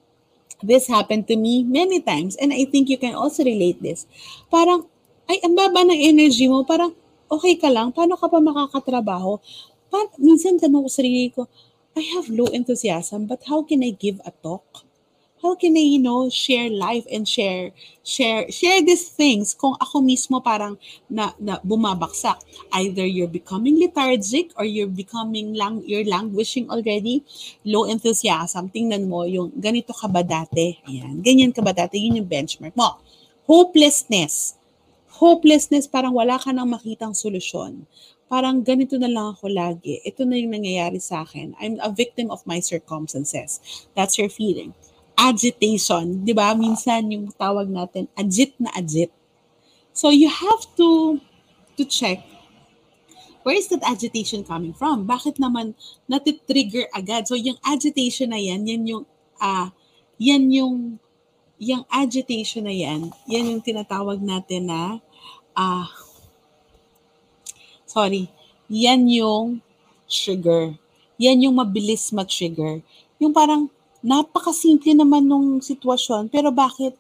This 0.63 0.87
happened 0.91 1.27
to 1.31 1.37
me 1.37 1.63
many 1.63 1.99
times 2.03 2.35
and 2.37 2.51
I 2.53 2.67
think 2.67 2.91
you 2.91 2.99
can 2.99 3.15
also 3.15 3.41
relate 3.47 3.79
this. 3.83 4.07
Parang 4.51 4.87
ay 5.31 5.39
ang 5.47 5.55
baba 5.55 5.81
ng 5.87 5.97
energy 6.11 6.47
mo, 6.51 6.67
parang 6.67 6.93
okay 7.31 7.55
ka 7.57 7.69
lang, 7.71 7.95
paano 7.95 8.15
ka 8.19 8.27
pa 8.27 8.39
makakatrabaho? 8.43 9.39
Pa- 9.93 10.17
minsan 10.19 10.59
tanong 10.59 10.85
ko 10.87 10.91
sarili 10.91 11.31
ko, 11.31 11.47
I 11.95 12.03
have 12.17 12.27
low 12.29 12.49
enthusiasm, 12.51 13.27
but 13.31 13.45
how 13.49 13.63
can 13.63 13.81
I 13.85 13.93
give 13.95 14.19
a 14.25 14.33
talk? 14.45 14.88
How 15.43 15.55
can 15.55 15.77
I, 15.77 15.85
you 15.87 16.03
know, 16.03 16.29
share 16.31 16.71
life 16.71 17.07
and 17.11 17.27
share, 17.27 17.71
share, 18.03 18.51
share 18.51 18.83
these 18.83 19.09
things 19.09 19.55
kung 19.55 19.79
ako 19.79 20.03
mismo 20.03 20.43
parang 20.43 20.79
na, 21.07 21.33
na 21.39 21.63
bumabaksak. 21.63 22.43
Either 22.75 23.07
you're 23.07 23.31
becoming 23.31 23.79
lethargic 23.79 24.51
or 24.59 24.67
you're 24.67 24.91
becoming 24.91 25.55
lang, 25.55 25.83
you're 25.87 26.07
languishing 26.07 26.67
already, 26.71 27.23
low 27.65 27.87
enthusiasm. 27.87 28.69
Tingnan 28.69 29.07
mo 29.07 29.25
yung 29.25 29.55
ganito 29.55 29.95
ka 29.95 30.11
ba 30.11 30.27
dati? 30.27 30.79
Ayan, 30.91 31.23
ganyan 31.23 31.55
ka 31.55 31.63
ba 31.63 31.71
dati? 31.71 32.03
Yun 32.03 32.23
yung 32.25 32.29
benchmark 32.29 32.75
mo. 32.75 32.99
Hopelessness. 33.47 34.59
Hopelessness, 35.19 35.91
parang 35.91 36.15
wala 36.15 36.39
ka 36.39 36.55
nang 36.55 36.71
makitang 36.71 37.15
solusyon 37.15 37.87
parang 38.29 38.61
ganito 38.61 39.01
na 39.01 39.09
lang 39.09 39.33
ako 39.33 39.49
lagi. 39.49 40.05
Ito 40.05 40.29
na 40.29 40.37
yung 40.37 40.53
nangyayari 40.53 41.01
sa 41.01 41.25
akin. 41.25 41.57
I'm 41.57 41.81
a 41.81 41.89
victim 41.89 42.29
of 42.29 42.45
my 42.45 42.61
circumstances. 42.61 43.57
That's 43.97 44.21
your 44.21 44.29
feeling 44.29 44.77
agitation. 45.19 46.23
Di 46.23 46.31
ba? 46.31 46.55
Minsan 46.55 47.11
yung 47.11 47.35
tawag 47.35 47.67
natin, 47.67 48.07
agit 48.15 48.55
na 48.63 48.71
agit. 48.71 49.11
So 49.91 50.15
you 50.15 50.31
have 50.31 50.63
to 50.79 51.19
to 51.75 51.83
check 51.83 52.23
where 53.49 53.57
is 53.57 53.73
that 53.73 53.81
agitation 53.81 54.45
coming 54.45 54.77
from? 54.77 55.09
Bakit 55.09 55.41
naman 55.41 55.73
natitrigger 56.05 56.85
agad? 56.93 57.25
So 57.25 57.33
yung 57.33 57.57
agitation 57.65 58.29
na 58.29 58.37
yan, 58.37 58.69
yan 58.69 58.85
yung 58.85 59.05
uh, 59.41 59.73
yan 60.21 60.53
yung 60.53 61.01
yung 61.57 61.83
agitation 61.89 62.69
na 62.69 62.75
yan, 62.77 63.09
yan 63.25 63.49
yung 63.49 63.65
tinatawag 63.65 64.21
natin 64.21 64.69
na 64.69 65.01
uh, 65.57 65.89
sorry, 67.89 68.29
yan 68.69 69.09
yung 69.09 69.65
trigger. 70.05 70.77
Yan 71.19 71.43
yung 71.43 71.57
mabilis 71.59 72.15
ma-trigger. 72.15 72.85
Yung 73.19 73.33
parang 73.35 73.67
napakasimple 74.03 74.95
naman 74.95 75.27
nung 75.27 75.59
sitwasyon, 75.59 76.31
pero 76.31 76.55
bakit 76.55 76.95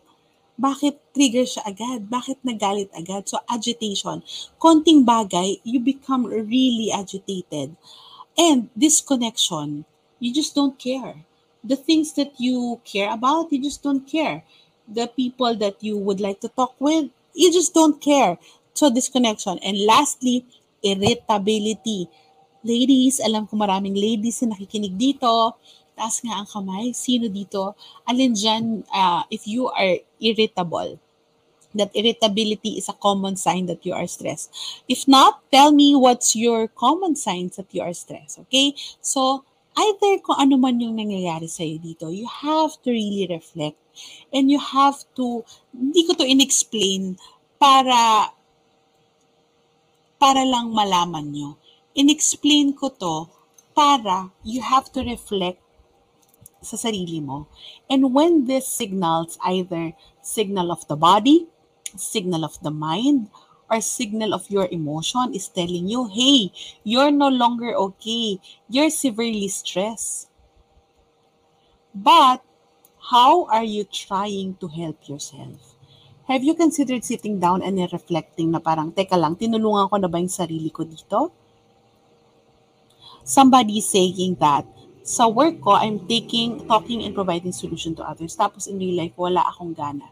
bakit 0.58 0.98
trigger 1.14 1.46
siya 1.46 1.70
agad? 1.70 2.11
Bakit 2.11 2.42
nagalit 2.42 2.90
agad? 2.90 3.30
So 3.30 3.38
agitation. 3.46 4.26
Konting 4.58 5.06
bagay, 5.06 5.62
you 5.62 5.78
become 5.78 6.26
really 6.26 6.90
agitated. 6.90 7.78
And 8.34 8.66
disconnection, 8.74 9.87
you 10.18 10.34
just 10.34 10.58
don't 10.58 10.74
care. 10.74 11.22
The 11.62 11.78
things 11.78 12.14
that 12.18 12.34
you 12.42 12.82
care 12.82 13.06
about, 13.14 13.54
you 13.54 13.62
just 13.62 13.87
don't 13.87 14.02
care. 14.02 14.42
The 14.90 15.06
people 15.06 15.54
that 15.62 15.78
you 15.78 15.94
would 15.94 16.18
like 16.18 16.42
to 16.42 16.50
talk 16.50 16.74
with, 16.82 17.06
you 17.34 17.54
just 17.54 17.70
don't 17.70 18.02
care. 18.02 18.38
So 18.74 18.90
disconnection. 18.90 19.62
And 19.62 19.78
lastly, 19.87 20.42
irritability. 20.82 22.11
Ladies, 22.66 23.22
alam 23.22 23.46
ko 23.46 23.54
maraming 23.54 23.94
ladies 23.94 24.42
na 24.42 24.58
nakikinig 24.58 24.98
dito 24.98 25.54
taas 25.98 26.22
nga 26.22 26.38
ang 26.38 26.46
kamay. 26.46 26.94
Sino 26.94 27.26
dito? 27.26 27.74
Alin 28.06 28.38
dyan, 28.38 28.87
uh, 28.94 29.26
if 29.34 29.50
you 29.50 29.66
are 29.74 29.98
irritable, 30.22 31.02
that 31.74 31.90
irritability 31.92 32.78
is 32.78 32.88
a 32.88 32.96
common 32.96 33.34
sign 33.37 33.66
that 33.66 33.84
you 33.84 33.92
are 33.92 34.06
stressed. 34.06 34.54
If 34.88 35.11
not, 35.11 35.42
tell 35.50 35.74
me 35.74 35.98
what's 35.98 36.38
your 36.38 36.70
common 36.70 37.18
signs 37.18 37.58
that 37.58 37.74
you 37.74 37.82
are 37.82 37.92
stressed. 37.92 38.38
Okay? 38.46 38.78
So, 39.02 39.44
either 39.76 40.22
kung 40.22 40.38
ano 40.38 40.56
man 40.56 40.80
yung 40.80 40.96
nangyayari 40.96 41.50
sa'yo 41.50 41.82
dito, 41.82 42.08
you 42.08 42.26
have 42.26 42.78
to 42.87 42.88
really 42.90 43.28
reflect 43.28 43.76
and 44.32 44.48
you 44.50 44.58
have 44.58 45.02
to, 45.18 45.44
hindi 45.74 46.06
ko 46.06 46.14
to 46.14 46.24
in-explain 46.24 47.18
para 47.58 48.30
para 50.18 50.42
lang 50.42 50.74
malaman 50.74 51.30
nyo. 51.30 51.50
In-explain 51.94 52.74
ko 52.74 52.90
to 52.90 53.30
para 53.74 54.34
you 54.42 54.58
have 54.58 54.90
to 54.90 55.02
reflect 55.06 55.62
sa 56.61 56.77
sarili 56.77 57.23
mo. 57.23 57.47
And 57.90 58.14
when 58.14 58.47
this 58.47 58.66
signals 58.66 59.38
either 59.44 59.94
signal 60.23 60.71
of 60.71 60.87
the 60.88 60.97
body, 60.97 61.47
signal 61.97 62.44
of 62.44 62.59
the 62.62 62.71
mind, 62.71 63.31
or 63.71 63.81
signal 63.81 64.33
of 64.33 64.49
your 64.49 64.66
emotion 64.73 65.35
is 65.35 65.49
telling 65.49 65.88
you, 65.88 66.09
hey, 66.09 66.51
you're 66.85 67.12
no 67.12 67.29
longer 67.29 67.77
okay. 67.77 68.40
You're 68.68 68.90
severely 68.90 69.49
stressed. 69.49 70.29
But 71.94 72.40
how 73.12 73.44
are 73.49 73.64
you 73.64 73.85
trying 73.85 74.57
to 74.61 74.68
help 74.68 75.09
yourself? 75.09 75.77
Have 76.29 76.44
you 76.44 76.53
considered 76.53 77.05
sitting 77.05 77.40
down 77.40 77.64
and 77.64 77.81
reflecting 77.92 78.53
na 78.53 78.61
parang, 78.61 78.92
teka 78.92 79.16
lang, 79.16 79.37
tinulungan 79.37 79.88
ko 79.88 79.97
na 79.97 80.09
ba 80.09 80.21
yung 80.21 80.29
sarili 80.29 80.68
ko 80.68 80.85
dito? 80.85 81.33
Somebody 83.25 83.81
saying 83.81 84.37
that 84.40 84.68
sa 85.09 85.25
work 85.25 85.64
ko, 85.64 85.73
I'm 85.73 86.05
taking, 86.05 86.68
talking 86.68 87.01
and 87.01 87.16
providing 87.16 87.57
solution 87.57 87.97
to 87.97 88.05
others. 88.05 88.37
Tapos 88.37 88.68
in 88.68 88.77
real 88.77 89.01
life, 89.01 89.16
wala 89.16 89.40
akong 89.49 89.73
gana. 89.73 90.05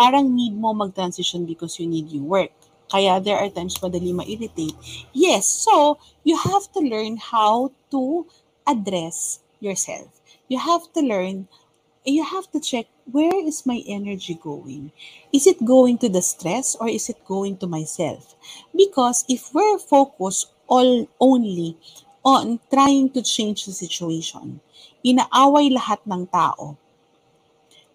Parang 0.00 0.32
need 0.32 0.56
mo 0.56 0.72
mag-transition 0.72 1.44
because 1.44 1.76
you 1.76 1.84
need 1.84 2.08
your 2.08 2.24
work. 2.24 2.48
Kaya 2.88 3.20
there 3.20 3.36
are 3.36 3.52
times 3.52 3.76
madali 3.84 4.16
ma-irritate. 4.16 4.72
Yes, 5.12 5.44
so 5.44 6.00
you 6.24 6.40
have 6.40 6.64
to 6.72 6.80
learn 6.80 7.20
how 7.20 7.76
to 7.92 8.24
address 8.64 9.44
yourself. 9.60 10.08
You 10.48 10.56
have 10.56 10.88
to 10.96 11.04
learn, 11.04 11.44
you 12.08 12.24
have 12.24 12.48
to 12.56 12.58
check 12.64 12.88
where 13.12 13.36
is 13.44 13.68
my 13.68 13.84
energy 13.84 14.40
going? 14.40 14.92
Is 15.28 15.44
it 15.44 15.60
going 15.60 16.00
to 16.00 16.08
the 16.08 16.24
stress 16.24 16.72
or 16.80 16.88
is 16.88 17.12
it 17.12 17.20
going 17.28 17.60
to 17.60 17.68
myself? 17.68 18.32
Because 18.72 19.28
if 19.28 19.52
we're 19.52 19.76
focused 19.76 20.56
all 20.68 21.08
only 21.20 21.76
on 22.28 22.60
trying 22.68 23.08
to 23.16 23.24
change 23.24 23.64
the 23.64 23.72
situation. 23.72 24.60
Inaaway 25.00 25.72
lahat 25.72 26.04
ng 26.04 26.28
tao. 26.28 26.76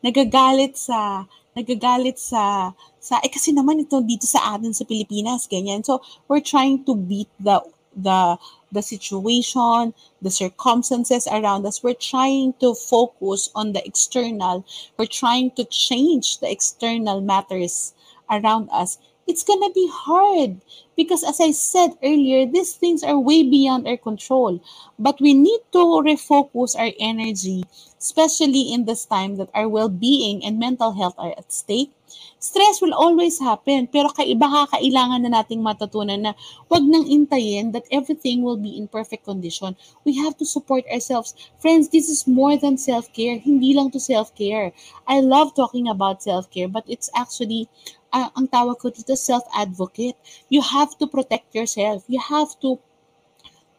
Nagagalit 0.02 0.74
sa 0.74 1.30
nagagalit 1.54 2.18
sa 2.18 2.74
sa 2.98 3.22
eh 3.22 3.30
kasi 3.30 3.54
naman 3.54 3.86
ito 3.86 4.02
dito 4.02 4.26
sa 4.26 4.58
atin 4.58 4.74
sa 4.74 4.90
Pilipinas 4.90 5.46
ganyan. 5.46 5.86
So 5.86 6.02
we're 6.26 6.44
trying 6.44 6.82
to 6.90 6.98
beat 6.98 7.30
the 7.38 7.62
the 7.94 8.42
the 8.74 8.82
situation, 8.82 9.94
the 10.18 10.34
circumstances 10.34 11.30
around 11.30 11.62
us. 11.70 11.86
We're 11.86 11.94
trying 11.94 12.58
to 12.58 12.74
focus 12.74 13.54
on 13.54 13.78
the 13.78 13.86
external. 13.86 14.66
We're 14.98 15.12
trying 15.12 15.54
to 15.62 15.64
change 15.70 16.42
the 16.42 16.50
external 16.50 17.22
matters 17.22 17.94
around 18.34 18.74
us 18.74 18.98
it's 19.28 19.44
gonna 19.44 19.72
be 19.72 19.90
hard 19.92 20.62
because 20.96 21.24
as 21.24 21.40
I 21.40 21.52
said 21.52 21.92
earlier, 22.04 22.46
these 22.46 22.74
things 22.74 23.04
are 23.04 23.18
way 23.20 23.44
beyond 23.44 23.88
our 23.88 23.98
control. 23.98 24.62
But 25.00 25.20
we 25.22 25.34
need 25.34 25.62
to 25.72 26.04
refocus 26.04 26.78
our 26.78 26.92
energy, 27.00 27.64
especially 28.00 28.74
in 28.74 28.86
this 28.86 29.06
time 29.06 29.38
that 29.38 29.50
our 29.54 29.68
well-being 29.68 30.44
and 30.44 30.60
mental 30.60 30.92
health 30.92 31.16
are 31.18 31.34
at 31.38 31.52
stake. 31.52 31.92
Stress 32.38 32.82
will 32.82 32.94
always 32.94 33.40
happen, 33.40 33.88
pero 33.88 34.12
kaiba 34.12 34.68
kailangan 34.70 35.26
na 35.26 35.42
nating 35.42 35.66
matutunan 35.66 36.22
na 36.22 36.34
wag 36.70 36.84
nang 36.84 37.08
intayin 37.10 37.72
that 37.72 37.88
everything 37.90 38.44
will 38.44 38.60
be 38.60 38.78
in 38.78 38.86
perfect 38.86 39.26
condition. 39.26 39.74
We 40.06 40.20
have 40.22 40.38
to 40.38 40.46
support 40.46 40.84
ourselves. 40.92 41.34
Friends, 41.58 41.90
this 41.90 42.12
is 42.12 42.28
more 42.28 42.54
than 42.60 42.78
self-care. 42.78 43.40
Hindi 43.40 43.74
lang 43.74 43.90
to 43.96 44.00
self-care. 44.00 44.76
I 45.08 45.24
love 45.24 45.56
talking 45.56 45.88
about 45.88 46.22
self-care, 46.22 46.68
but 46.68 46.84
it's 46.86 47.10
actually 47.16 47.66
uh, 48.14 48.30
ang 48.38 48.46
tawag 48.48 48.78
ko 48.78 48.94
dito, 48.94 49.18
self-advocate. 49.18 50.16
You 50.48 50.62
have 50.62 50.94
to 51.02 51.10
protect 51.10 51.52
yourself. 51.58 52.06
You 52.06 52.22
have 52.22 52.54
to 52.62 52.78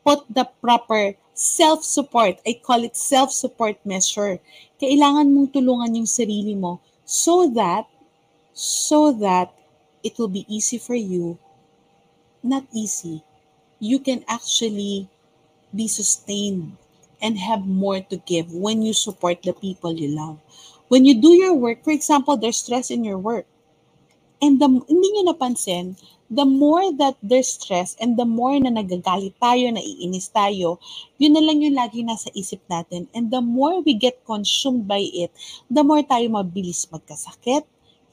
put 0.03 0.27
the 0.29 0.45
proper 0.61 1.15
self-support. 1.33 2.43
I 2.43 2.59
call 2.59 2.83
it 2.83 2.99
self-support 2.99 3.79
measure. 3.87 4.43
Kailangan 4.83 5.31
mong 5.31 5.55
tulungan 5.55 6.03
yung 6.03 6.11
sarili 6.11 6.59
mo 6.59 6.83
so 7.07 7.47
that, 7.55 7.87
so 8.53 9.15
that 9.23 9.55
it 10.03 10.19
will 10.19 10.29
be 10.29 10.45
easy 10.51 10.77
for 10.77 10.99
you. 10.99 11.39
Not 12.43 12.67
easy. 12.75 13.23
You 13.81 14.03
can 14.03 14.27
actually 14.29 15.09
be 15.73 15.89
sustained 15.89 16.77
and 17.23 17.41
have 17.41 17.65
more 17.65 18.05
to 18.13 18.17
give 18.29 18.53
when 18.53 18.85
you 18.85 18.93
support 18.93 19.41
the 19.43 19.57
people 19.57 19.97
you 19.97 20.13
love. 20.13 20.37
When 20.93 21.09
you 21.09 21.17
do 21.17 21.33
your 21.33 21.57
work, 21.57 21.83
for 21.83 21.91
example, 21.91 22.37
there's 22.37 22.61
stress 22.61 22.93
in 22.93 23.03
your 23.03 23.17
work 23.17 23.49
And 24.45 24.61
the, 24.61 24.69
hindi 24.69 25.09
nyo 25.17 25.33
napansin 25.33 25.97
the 26.35 26.45
more 26.45 26.91
that 26.99 27.15
there's 27.23 27.55
stress 27.55 27.97
and 28.01 28.19
the 28.19 28.27
more 28.27 28.59
na 28.59 28.75
nagagalit 28.75 29.39
tayo, 29.39 29.71
naiinis 29.71 30.33
tayo, 30.35 30.83
yun 31.21 31.39
na 31.39 31.43
lang 31.45 31.63
yung 31.63 31.79
lagi 31.79 32.03
nasa 32.03 32.33
isip 32.35 32.59
natin. 32.67 33.07
And 33.15 33.31
the 33.31 33.45
more 33.45 33.85
we 33.87 33.95
get 33.95 34.25
consumed 34.27 34.91
by 34.91 35.05
it, 35.15 35.31
the 35.71 35.87
more 35.87 36.03
tayo 36.03 36.27
mabilis 36.33 36.91
magkasakit, 36.91 37.63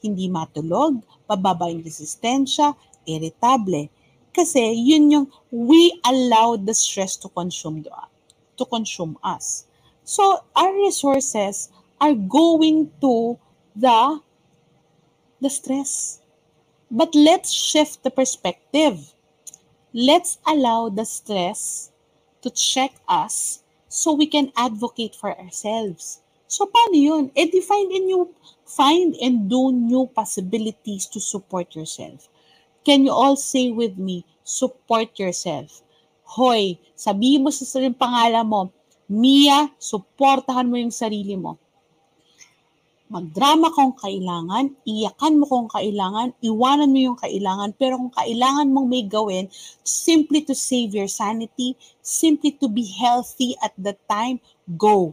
hindi 0.04 0.30
matulog, 0.30 1.02
pababa 1.26 1.66
yung 1.66 1.82
resistensya, 1.82 2.78
irritable. 3.08 3.90
Kasi 4.30 4.70
yun 4.70 5.10
yung 5.10 5.26
we 5.50 5.90
allow 6.06 6.54
the 6.54 6.72
stress 6.72 7.18
to 7.18 7.28
consume 7.32 7.82
to 7.82 8.64
consume 8.70 9.18
us. 9.26 9.66
So 10.06 10.46
our 10.54 10.72
resources 10.72 11.74
are 11.98 12.14
going 12.14 12.90
to 13.02 13.34
the 13.74 14.22
the 15.42 15.50
stress. 15.50 16.21
But 16.92 17.16
let's 17.16 17.48
shift 17.48 18.04
the 18.04 18.12
perspective. 18.12 19.16
Let's 19.96 20.36
allow 20.44 20.92
the 20.92 21.08
stress 21.08 21.88
to 22.44 22.52
check 22.52 22.92
us 23.08 23.64
so 23.88 24.12
we 24.12 24.28
can 24.28 24.52
advocate 24.60 25.16
for 25.16 25.32
ourselves. 25.32 26.20
So 26.52 26.68
paano 26.68 26.92
yun? 26.92 27.24
E 27.32 27.48
define 27.48 27.88
and 27.96 28.12
you 28.12 28.28
find 28.68 29.16
and 29.24 29.48
do 29.48 29.72
new 29.72 30.04
possibilities 30.12 31.08
to 31.16 31.20
support 31.20 31.72
yourself. 31.72 32.28
Can 32.84 33.08
you 33.08 33.12
all 33.16 33.40
say 33.40 33.72
with 33.72 33.96
me, 33.96 34.28
support 34.44 35.16
yourself? 35.16 35.80
Hoy, 36.28 36.76
sabihin 36.92 37.40
mo 37.40 37.48
sa 37.48 37.64
sarili 37.64 37.96
pangalan 37.96 38.44
mo, 38.44 38.68
Mia, 39.08 39.72
supportahan 39.80 40.68
mo 40.68 40.76
yung 40.76 40.92
sarili 40.92 41.40
mo. 41.40 41.56
Magdrama 43.12 43.68
kung 43.76 43.92
kailangan, 43.92 44.72
iyakan 44.88 45.36
mo 45.36 45.44
kung 45.44 45.68
kailangan, 45.68 46.32
iwanan 46.40 46.96
mo 46.96 47.12
yung 47.12 47.20
kailangan, 47.20 47.76
pero 47.76 48.00
kung 48.00 48.08
kailangan 48.08 48.72
mong 48.72 48.88
may 48.88 49.04
gawin, 49.04 49.52
simply 49.84 50.40
to 50.40 50.56
save 50.56 50.96
your 50.96 51.12
sanity, 51.12 51.76
simply 52.00 52.56
to 52.56 52.72
be 52.72 52.88
healthy 52.88 53.52
at 53.60 53.76
the 53.76 53.92
time, 54.08 54.40
go. 54.80 55.12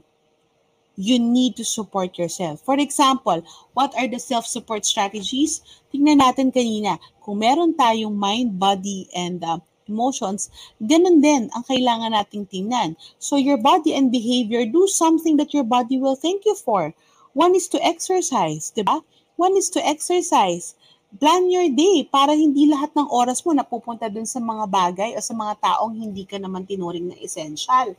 You 0.96 1.20
need 1.20 1.60
to 1.60 1.68
support 1.68 2.16
yourself. 2.16 2.64
For 2.64 2.80
example, 2.80 3.44
what 3.76 3.92
are 4.00 4.08
the 4.08 4.24
self-support 4.24 4.88
strategies? 4.88 5.60
Tingnan 5.92 6.24
natin 6.24 6.56
kanina, 6.56 7.04
kung 7.20 7.44
meron 7.44 7.76
tayong 7.76 8.16
mind, 8.16 8.56
body, 8.56 9.12
and 9.12 9.44
uh, 9.44 9.60
emotions, 9.92 10.48
ganun 10.80 11.20
din 11.20 11.52
ang 11.52 11.68
kailangan 11.68 12.16
nating 12.16 12.48
tingnan. 12.48 12.96
So 13.20 13.36
your 13.36 13.60
body 13.60 13.92
and 13.92 14.08
behavior, 14.08 14.64
do 14.64 14.88
something 14.88 15.36
that 15.36 15.52
your 15.52 15.68
body 15.68 16.00
will 16.00 16.16
thank 16.16 16.48
you 16.48 16.56
for. 16.56 16.96
One 17.34 17.54
is 17.54 17.70
to 17.70 17.80
exercise, 17.82 18.74
di 18.74 18.82
ba? 18.82 19.02
One 19.38 19.56
is 19.56 19.70
to 19.78 19.82
exercise. 19.86 20.76
Plan 21.18 21.50
your 21.50 21.70
day 21.74 22.06
para 22.06 22.38
hindi 22.38 22.70
lahat 22.70 22.94
ng 22.94 23.10
oras 23.10 23.42
mo 23.42 23.54
napupunta 23.54 24.10
dun 24.14 24.30
sa 24.30 24.38
mga 24.38 24.70
bagay 24.70 25.12
o 25.18 25.24
sa 25.24 25.34
mga 25.34 25.58
taong 25.58 25.98
hindi 25.98 26.26
ka 26.26 26.38
naman 26.38 26.70
tinuring 26.70 27.10
na 27.10 27.18
essential. 27.18 27.98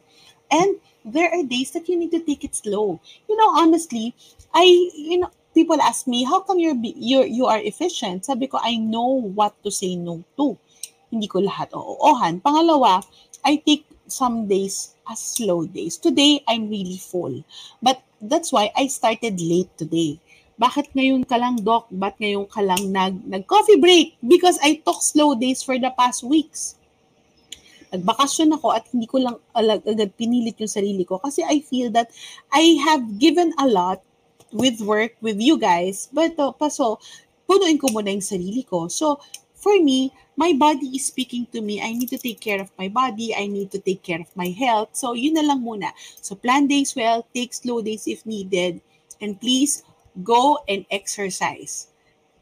And 0.50 0.78
there 1.06 1.30
are 1.30 1.42
days 1.46 1.70
that 1.74 1.86
you 1.90 1.98
need 1.98 2.14
to 2.14 2.22
take 2.22 2.42
it 2.42 2.54
slow. 2.54 2.98
You 3.26 3.34
know, 3.34 3.50
honestly, 3.54 4.14
I, 4.54 4.66
you 4.94 5.18
know, 5.18 5.30
people 5.54 5.80
ask 5.80 6.06
me, 6.06 6.22
how 6.22 6.40
come 6.40 6.58
you're, 6.58 6.78
you're, 6.82 7.26
you 7.26 7.46
are 7.46 7.58
efficient? 7.58 8.26
Sabi 8.26 8.46
ko, 8.46 8.58
I 8.62 8.76
know 8.76 9.30
what 9.34 9.54
to 9.62 9.70
say 9.70 9.96
no 9.96 10.22
to. 10.36 10.58
Hindi 11.10 11.26
ko 11.26 11.42
lahat 11.42 11.74
oo-ohan. 11.74 12.42
Pangalawa, 12.42 13.02
I 13.42 13.62
take 13.62 13.86
some 14.06 14.46
days 14.46 14.94
as 15.10 15.18
slow 15.18 15.66
days. 15.66 15.98
Today, 15.98 16.42
I'm 16.46 16.70
really 16.70 16.98
full. 16.98 17.42
But 17.82 18.02
that's 18.20 18.52
why 18.52 18.70
I 18.76 18.86
started 18.86 19.40
late 19.40 19.72
today. 19.80 20.20
Bakit 20.60 20.92
ngayon 20.92 21.24
ka 21.24 21.40
lang, 21.40 21.64
Doc? 21.64 21.88
Ba't 21.88 22.20
ngayon 22.20 22.44
ka 22.44 22.60
lang 22.60 22.92
nag, 22.92 23.24
nag-coffee 23.24 23.80
break? 23.80 24.20
Because 24.20 24.60
I 24.60 24.84
took 24.84 25.00
slow 25.00 25.32
days 25.32 25.64
for 25.64 25.80
the 25.80 25.88
past 25.96 26.20
weeks. 26.20 26.76
Nagbakasyon 27.90 28.54
ako 28.60 28.76
at 28.76 28.84
hindi 28.92 29.08
ko 29.08 29.24
lang 29.24 29.36
agad 29.56 30.12
pinilit 30.14 30.60
yung 30.60 30.70
sarili 30.70 31.02
ko 31.02 31.18
kasi 31.18 31.42
I 31.42 31.64
feel 31.64 31.90
that 31.96 32.12
I 32.52 32.78
have 32.86 33.18
given 33.18 33.50
a 33.58 33.66
lot 33.66 34.04
with 34.52 34.78
work 34.84 35.16
with 35.24 35.40
you 35.40 35.56
guys. 35.58 36.06
But 36.12 36.38
uh, 36.38 36.52
paso, 36.52 37.00
punuin 37.48 37.80
ko 37.80 37.90
muna 37.90 38.14
yung 38.14 38.22
sarili 38.22 38.62
ko. 38.62 38.86
So, 38.86 39.18
for 39.60 39.76
me, 39.76 40.10
my 40.34 40.56
body 40.56 40.96
is 40.96 41.06
speaking 41.06 41.44
to 41.52 41.60
me. 41.60 41.84
I 41.84 41.92
need 41.92 42.08
to 42.08 42.18
take 42.18 42.40
care 42.40 42.60
of 42.60 42.72
my 42.80 42.88
body. 42.88 43.36
I 43.36 43.46
need 43.46 43.70
to 43.76 43.78
take 43.78 44.02
care 44.02 44.20
of 44.20 44.32
my 44.34 44.48
health. 44.56 44.96
So, 44.96 45.12
yun 45.12 45.36
na 45.36 45.44
lang 45.44 45.60
muna. 45.60 45.92
So, 46.24 46.34
plan 46.34 46.66
days 46.66 46.96
well, 46.96 47.28
take 47.36 47.52
slow 47.52 47.84
days 47.84 48.08
if 48.08 48.24
needed. 48.24 48.80
And 49.20 49.36
please, 49.36 49.84
go 50.24 50.64
and 50.64 50.88
exercise. 50.88 51.92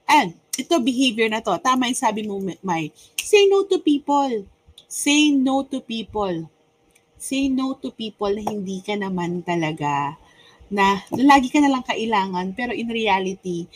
And, 0.06 0.38
ito 0.54 0.78
behavior 0.78 1.26
na 1.26 1.42
to. 1.42 1.58
Tama 1.58 1.90
yung 1.90 1.98
sabi 1.98 2.22
mo, 2.22 2.38
May. 2.62 2.94
Say 3.18 3.50
no 3.50 3.66
to 3.66 3.82
people. 3.82 4.46
Say 4.86 5.34
no 5.34 5.66
to 5.66 5.82
people. 5.82 6.46
Say 7.18 7.50
no 7.50 7.74
to 7.82 7.90
people 7.90 8.30
na 8.30 8.46
hindi 8.46 8.78
ka 8.78 8.94
naman 8.94 9.42
talaga 9.42 10.14
na, 10.70 11.02
lagi 11.12 11.48
ka 11.48 11.58
na 11.58 11.72
lang 11.72 11.84
kailangan 11.84 12.52
pero 12.54 12.70
in 12.72 12.88
reality, 12.88 13.66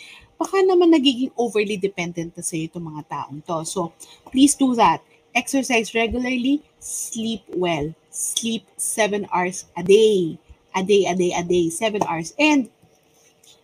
baka 0.42 0.59
naman 0.66 0.90
nagiging 0.90 1.31
overly 1.38 1.78
dependent 1.78 2.35
na 2.35 2.42
sa'yo 2.42 2.66
itong 2.66 2.83
mga 2.83 3.07
taong 3.07 3.38
to. 3.46 3.62
So, 3.62 3.94
please 4.35 4.59
do 4.59 4.74
that. 4.74 4.98
Exercise 5.38 5.94
regularly, 5.94 6.66
sleep 6.83 7.46
well. 7.55 7.94
Sleep 8.11 8.66
7 8.74 9.31
hours 9.31 9.70
a 9.78 9.87
day. 9.87 10.35
A 10.74 10.83
day, 10.83 11.07
a 11.07 11.14
day, 11.14 11.31
a 11.31 11.46
day, 11.46 11.70
7 11.70 12.02
hours. 12.02 12.35
And 12.35 12.66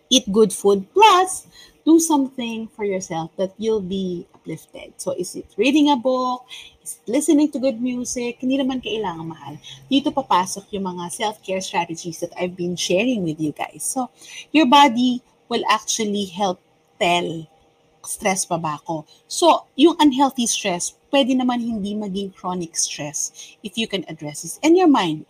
eat 0.07 0.31
good 0.31 0.55
food. 0.55 0.87
Plus, 0.95 1.51
do 1.85 1.99
something 1.99 2.69
for 2.77 2.85
yourself 2.85 3.33
that 3.37 3.53
you'll 3.59 3.85
be 3.85 4.29
uplifted. 4.35 4.93
So, 5.01 5.12
is 5.19 5.35
it 5.35 5.49
reading 5.57 5.91
a 5.91 5.97
book? 5.97 6.45
Is 6.85 7.01
it 7.01 7.11
listening 7.11 7.51
to 7.53 7.59
good 7.59 7.81
music? 7.81 8.41
Hindi 8.41 8.61
naman 8.61 8.85
kailangan 8.85 9.25
mahal. 9.25 9.57
Dito 9.88 10.12
papasok 10.12 10.69
yung 10.77 10.85
mga 10.85 11.12
self-care 11.12 11.61
strategies 11.64 12.21
that 12.21 12.33
I've 12.37 12.57
been 12.57 12.77
sharing 12.77 13.25
with 13.25 13.41
you 13.41 13.57
guys. 13.57 13.85
So, 13.85 14.12
your 14.53 14.69
body 14.69 15.25
will 15.49 15.64
actually 15.69 16.29
help 16.29 16.61
tell 16.99 17.47
stress 18.05 18.47
pa 18.47 18.59
ba 18.61 18.79
ako. 18.79 19.07
So, 19.27 19.67
yung 19.75 19.99
unhealthy 19.99 20.47
stress, 20.47 20.95
pwede 21.11 21.35
naman 21.35 21.65
hindi 21.65 21.97
maging 21.97 22.37
chronic 22.37 22.77
stress 22.77 23.33
if 23.65 23.75
you 23.79 23.89
can 23.89 24.05
address 24.07 24.43
this. 24.43 24.61
And 24.63 24.77
your 24.77 24.89
mind, 24.89 25.27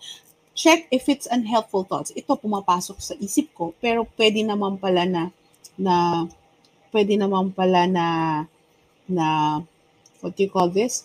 check 0.59 0.91
if 0.91 1.09
it's 1.09 1.31
unhelpful 1.31 1.87
thoughts. 1.87 2.11
Ito 2.13 2.37
pumapasok 2.39 2.99
sa 2.99 3.15
isip 3.19 3.55
ko, 3.55 3.73
pero 3.79 4.07
pwede 4.19 4.43
naman 4.43 4.77
pala 4.79 5.07
na 5.07 5.23
na 5.79 6.27
pwede 6.93 7.15
naman 7.21 7.53
pala 7.53 7.85
na, 7.87 8.07
na, 9.09 9.61
what 10.21 10.35
do 10.37 10.45
you 10.45 10.51
call 10.51 10.69
this? 10.73 11.05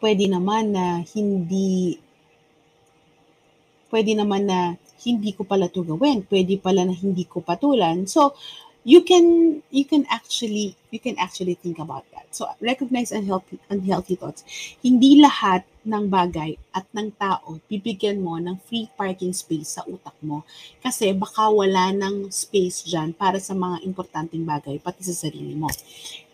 Pwede 0.00 0.28
naman 0.28 0.76
na 0.76 1.00
hindi, 1.14 1.96
pwede 3.92 4.12
naman 4.16 4.48
na 4.48 4.76
hindi 5.04 5.32
ko 5.36 5.44
pala 5.44 5.68
to 5.68 5.84
gawin. 5.84 6.24
Pwede 6.24 6.56
pala 6.60 6.84
na 6.84 6.94
hindi 6.96 7.24
ko 7.28 7.40
patulan. 7.44 8.08
So, 8.08 8.36
you 8.86 9.02
can 9.02 9.58
you 9.74 9.82
can 9.82 10.06
actually 10.06 10.78
you 10.94 11.02
can 11.02 11.18
actually 11.18 11.58
think 11.58 11.82
about 11.82 12.06
that. 12.14 12.30
So 12.30 12.46
recognize 12.62 13.10
unhealthy 13.10 13.58
unhealthy 13.66 14.14
thoughts. 14.14 14.46
Hindi 14.78 15.18
lahat 15.18 15.66
ng 15.82 16.06
bagay 16.06 16.54
at 16.70 16.86
ng 16.94 17.10
tao 17.18 17.58
bibigyan 17.66 18.22
mo 18.22 18.38
ng 18.38 18.62
free 18.62 18.86
parking 18.94 19.34
space 19.34 19.74
sa 19.74 19.82
utak 19.90 20.14
mo 20.22 20.46
kasi 20.78 21.10
baka 21.10 21.50
wala 21.50 21.90
ng 21.90 22.30
space 22.30 22.86
diyan 22.86 23.10
para 23.18 23.42
sa 23.42 23.58
mga 23.58 23.82
importanteng 23.82 24.46
bagay 24.46 24.78
pati 24.78 25.02
sa 25.02 25.18
sarili 25.18 25.58
mo. 25.58 25.66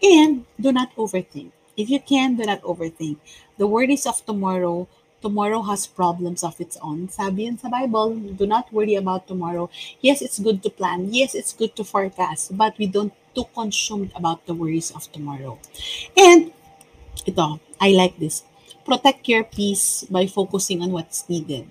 And 0.05 0.45
do 0.61 0.77
not 0.77 0.93
overthink. 1.01 1.57
If 1.73 1.89
you 1.89 2.05
can, 2.05 2.37
do 2.37 2.45
not 2.45 2.61
overthink. 2.69 3.17
The 3.57 3.65
worries 3.65 4.05
of 4.05 4.21
tomorrow 4.29 4.93
tomorrow 5.23 5.63
has 5.63 5.87
problems 5.87 6.43
of 6.43 6.59
its 6.59 6.77
own. 6.83 7.07
Sabi 7.07 7.47
yan 7.47 7.57
sa 7.57 7.71
Bible, 7.71 8.19
do 8.35 8.45
not 8.45 8.67
worry 8.75 8.99
about 8.99 9.31
tomorrow. 9.31 9.71
Yes, 10.03 10.21
it's 10.21 10.43
good 10.43 10.61
to 10.67 10.71
plan. 10.75 11.15
Yes, 11.15 11.39
it's 11.39 11.55
good 11.55 11.79
to 11.79 11.87
forecast. 11.87 12.59
But 12.59 12.75
we 12.77 12.91
don't 12.91 13.15
too 13.33 13.47
consumed 13.55 14.11
about 14.19 14.45
the 14.45 14.53
worries 14.53 14.91
of 14.93 15.07
tomorrow. 15.15 15.57
And, 16.19 16.53
ito, 17.25 17.63
I 17.81 17.95
like 17.95 18.19
this. 18.19 18.43
Protect 18.83 19.25
your 19.31 19.47
peace 19.47 20.05
by 20.11 20.27
focusing 20.27 20.83
on 20.83 20.91
what's 20.91 21.25
needed. 21.31 21.71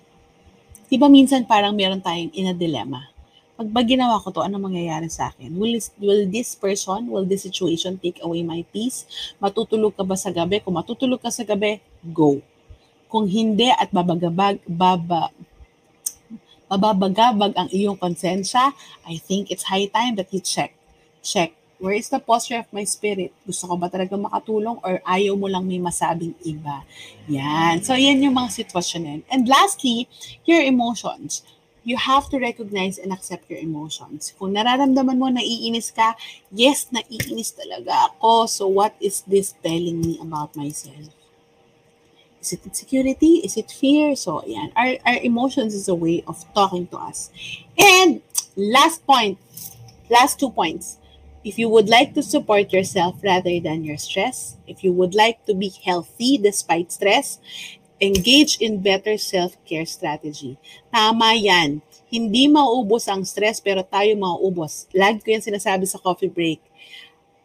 Diba 0.88 1.12
minsan 1.12 1.44
parang 1.44 1.76
meron 1.76 2.00
tayong 2.00 2.32
in 2.34 2.50
a 2.50 2.56
dilemma? 2.56 3.12
Pag 3.56 3.70
ba 3.70 3.86
ginawa 3.86 4.18
ko 4.20 4.34
to, 4.34 4.42
ano 4.42 4.58
mangyayari 4.58 5.12
sa 5.12 5.30
akin? 5.30 5.54
Will 5.54 5.78
this, 5.78 5.94
will 6.02 6.24
this 6.26 6.56
person, 6.58 7.08
will 7.12 7.28
this 7.28 7.46
situation 7.46 8.00
take 8.00 8.18
away 8.26 8.42
my 8.42 8.66
peace? 8.74 9.06
Matutulog 9.38 9.94
ka 9.94 10.04
ba 10.04 10.18
sa 10.18 10.34
gabi? 10.34 10.64
Kung 10.64 10.76
matutulog 10.76 11.22
ka 11.22 11.30
sa 11.30 11.46
gabi, 11.46 11.78
go 12.10 12.42
kung 13.12 13.28
hindi 13.28 13.68
at 13.68 13.92
babagabag, 13.92 14.64
baba, 14.64 15.28
bababagabag 16.72 17.52
ang 17.60 17.68
iyong 17.68 18.00
konsensya, 18.00 18.72
I 19.04 19.20
think 19.20 19.52
it's 19.52 19.68
high 19.68 19.92
time 19.92 20.16
that 20.16 20.32
you 20.32 20.40
check. 20.40 20.72
Check. 21.20 21.52
Where 21.82 21.98
is 21.98 22.08
the 22.08 22.22
posture 22.24 22.64
of 22.64 22.70
my 22.72 22.86
spirit? 22.88 23.36
Gusto 23.44 23.68
ko 23.68 23.76
ba 23.76 23.92
talaga 23.92 24.16
makatulong 24.16 24.80
or 24.86 25.04
ayaw 25.04 25.36
mo 25.36 25.52
lang 25.52 25.68
may 25.68 25.82
masabing 25.82 26.38
iba? 26.46 26.88
Yan. 27.28 27.84
So, 27.84 27.98
yan 27.98 28.22
yung 28.22 28.38
mga 28.38 28.64
sitwasyon 28.64 29.02
yan. 29.04 29.22
And 29.28 29.50
lastly, 29.50 30.08
your 30.46 30.62
emotions. 30.62 31.44
you 31.84 31.98
have 31.98 32.30
to 32.30 32.38
recognize 32.38 32.98
and 32.98 33.12
accept 33.12 33.50
your 33.50 33.60
emotions. 33.60 34.34
Kung 34.38 34.54
nararamdaman 34.54 35.18
mo 35.18 35.28
naiinis 35.34 35.90
ka, 35.90 36.14
yes, 36.54 36.86
naiinis 36.94 37.58
talaga 37.58 38.14
ako. 38.14 38.46
So 38.46 38.64
what 38.70 38.94
is 39.02 39.26
this 39.26 39.58
telling 39.66 39.98
me 39.98 40.22
about 40.22 40.54
myself? 40.54 41.10
Is 42.42 42.54
it 42.54 42.66
insecurity? 42.66 43.46
Is 43.46 43.56
it 43.56 43.70
fear? 43.70 44.16
So, 44.16 44.44
yan. 44.46 44.74
Our, 44.76 44.98
our 45.06 45.22
emotions 45.22 45.74
is 45.74 45.88
a 45.88 45.96
way 45.96 46.24
of 46.26 46.42
talking 46.54 46.88
to 46.88 46.98
us. 46.98 47.30
And 47.78 48.22
last 48.58 49.06
point, 49.06 49.38
last 50.10 50.40
two 50.40 50.50
points. 50.50 50.98
If 51.44 51.58
you 51.58 51.70
would 51.70 51.90
like 51.90 52.14
to 52.14 52.22
support 52.22 52.74
yourself 52.74 53.18
rather 53.24 53.60
than 53.60 53.84
your 53.84 53.98
stress, 53.98 54.58
if 54.68 54.84
you 54.84 54.94
would 54.94 55.16
like 55.16 55.46
to 55.46 55.54
be 55.54 55.74
healthy 55.86 56.38
despite 56.38 56.92
stress, 56.92 57.40
engage 58.02 58.58
in 58.58 58.82
better 58.82 59.18
self-care 59.18 59.86
strategy. 59.86 60.58
Tama 60.90 61.38
yan. 61.38 61.82
Hindi 62.10 62.50
mauubos 62.50 63.10
ang 63.10 63.26
stress 63.26 63.62
pero 63.62 63.86
tayo 63.86 64.14
mauubos. 64.18 64.90
Lagi 64.94 65.22
ko 65.22 65.34
yan 65.34 65.46
sinasabi 65.46 65.86
sa 65.86 66.02
coffee 66.02 66.30
break. 66.30 66.62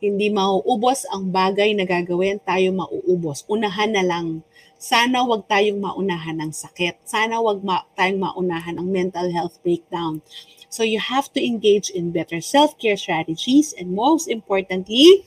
Hindi 0.00 0.28
mauubos 0.28 1.08
ang 1.08 1.32
bagay 1.32 1.72
na 1.72 1.88
gagawin, 1.88 2.36
tayo 2.40 2.68
mauubos. 2.72 3.48
Unahan 3.48 3.96
na 3.96 4.04
lang. 4.04 4.44
Sana 4.76 5.24
wag 5.24 5.48
tayong 5.48 5.80
maunahan 5.80 6.36
ng 6.40 6.52
sakit. 6.52 7.00
Sana 7.08 7.40
wag 7.40 7.64
ma- 7.64 7.88
tayong 7.96 8.20
maunahan 8.20 8.76
ng 8.76 8.88
mental 8.88 9.32
health 9.32 9.56
breakdown. 9.64 10.20
So 10.68 10.84
you 10.84 11.00
have 11.00 11.32
to 11.32 11.40
engage 11.40 11.88
in 11.88 12.12
better 12.12 12.44
self-care 12.44 13.00
strategies 13.00 13.72
and 13.72 13.96
most 13.96 14.28
importantly, 14.28 15.24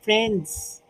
friends, 0.00 0.80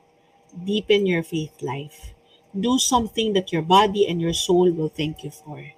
deepen 0.55 1.09
your 1.09 1.26
faith 1.26 1.59
life 1.59 2.12
do 2.59 2.78
something 2.78 3.33
that 3.33 3.53
your 3.53 3.62
body 3.62 4.07
and 4.07 4.20
your 4.20 4.33
soul 4.33 4.70
will 4.70 4.89
thank 4.89 5.24
you 5.24 5.30
for. 5.30 5.72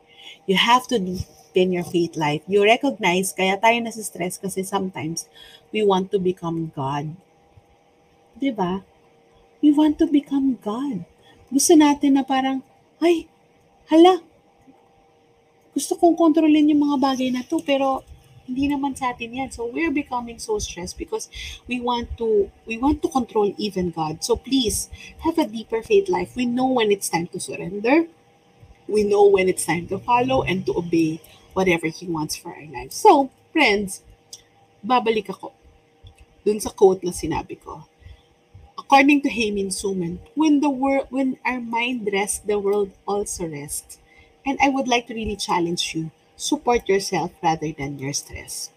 You 0.46 0.57
have 0.57 0.86
to 0.88 0.98
deepen 0.98 1.72
your 1.72 1.84
faith 1.84 2.16
life. 2.16 2.42
You 2.46 2.64
recognize, 2.64 3.32
kaya 3.32 3.57
tayo 3.57 3.78
nasa-stress 3.78 4.38
kasi 4.42 4.66
sometimes 4.66 5.30
we 5.70 5.86
want 5.86 6.11
to 6.11 6.18
become 6.18 6.74
God. 6.74 7.14
Di 8.34 8.50
ba? 8.50 8.82
We 9.62 9.70
want 9.70 10.02
to 10.02 10.07
become 10.11 10.59
God. 10.59 11.07
Gusto 11.55 11.78
natin 11.78 12.18
na 12.18 12.26
parang, 12.26 12.66
ay, 12.98 13.30
hala, 13.86 14.18
gusto 15.70 15.94
kong 15.94 16.18
kontrolin 16.18 16.74
yung 16.74 16.82
mga 16.82 16.98
bagay 16.98 17.30
na 17.30 17.46
to, 17.46 17.62
pero 17.62 18.02
hindi 18.46 18.68
naman 18.68 18.92
sa 18.92 19.14
atin 19.14 19.38
yan. 19.38 19.50
So 19.55 19.70
we're 19.70 19.94
becoming 19.94 20.38
so 20.42 20.59
stressed 20.59 20.98
because 20.98 21.30
we 21.66 21.80
want 21.80 22.12
to 22.20 22.50
we 22.68 22.76
want 22.76 23.00
to 23.02 23.09
control 23.09 23.55
even 23.57 23.90
God. 23.90 24.20
So 24.20 24.36
please 24.36 24.92
have 25.24 25.38
a 25.40 25.48
deeper 25.48 25.80
faith 25.80 26.09
life. 26.09 26.36
We 26.36 26.44
know 26.44 26.68
when 26.68 26.92
it's 26.92 27.09
time 27.09 27.26
to 27.32 27.40
surrender. 27.40 28.07
We 28.84 29.02
know 29.02 29.24
when 29.24 29.48
it's 29.48 29.64
time 29.64 29.88
to 29.88 29.98
follow 29.98 30.44
and 30.44 30.66
to 30.66 30.76
obey 30.76 31.20
whatever 31.57 31.88
He 31.88 32.05
wants 32.05 32.36
for 32.36 32.52
our 32.52 32.68
lives. 32.68 33.00
So, 33.00 33.32
friends, 33.48 34.05
babalik 34.84 35.32
ako 35.32 35.57
dun 36.44 36.61
sa 36.61 36.68
quote 36.68 37.00
na 37.00 37.16
sinabi 37.16 37.57
ko. 37.57 37.88
According 38.79 39.22
to 39.22 39.31
Heimin 39.31 39.72
Suman, 39.72 40.20
when 40.37 40.61
the 40.61 40.70
world, 40.70 41.09
when 41.11 41.39
our 41.45 41.61
mind 41.61 42.09
rests, 42.12 42.39
the 42.39 42.57
world 42.57 42.93
also 43.05 43.49
rests. 43.49 43.99
And 44.47 44.57
I 44.62 44.68
would 44.68 44.87
like 44.87 45.09
to 45.09 45.14
really 45.14 45.35
challenge 45.35 45.93
you 45.93 46.12
support 46.37 46.89
yourself 46.89 47.33
rather 47.43 47.72
than 47.72 47.99
your 47.99 48.12
stress. 48.12 48.70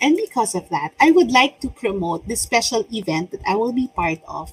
And 0.00 0.16
because 0.16 0.54
of 0.54 0.68
that, 0.70 0.94
I 1.00 1.10
would 1.12 1.32
like 1.32 1.60
to 1.60 1.70
promote 1.70 2.28
this 2.28 2.42
special 2.42 2.86
event 2.92 3.32
that 3.32 3.42
I 3.46 3.56
will 3.56 3.72
be 3.72 3.88
part 3.88 4.20
of. 4.28 4.52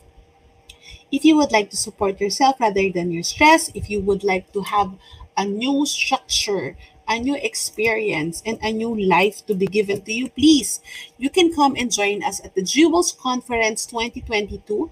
If 1.12 1.24
you 1.26 1.36
would 1.38 1.52
like 1.52 1.70
to 1.70 1.78
support 1.78 2.20
yourself 2.20 2.60
rather 2.60 2.90
than 2.90 3.12
your 3.12 3.22
stress, 3.24 3.70
if 3.76 3.88
you 3.90 4.02
would 4.02 4.24
like 4.24 4.52
to 4.54 4.62
have 4.64 4.94
a 5.38 5.46
new 5.46 5.86
structure, 5.86 6.76
a 7.12 7.20
new 7.20 7.36
experience, 7.36 8.42
and 8.46 8.58
a 8.64 8.72
new 8.72 8.96
life 8.96 9.46
to 9.46 9.54
be 9.54 9.68
given 9.68 10.02
to 10.02 10.14
you, 10.14 10.30
please, 10.30 10.80
you 11.18 11.30
can 11.30 11.54
come 11.54 11.76
and 11.76 11.92
join 11.92 12.24
us 12.24 12.40
at 12.40 12.56
the 12.56 12.64
Jewels 12.64 13.12
Conference 13.12 13.86
2022. 13.86 14.90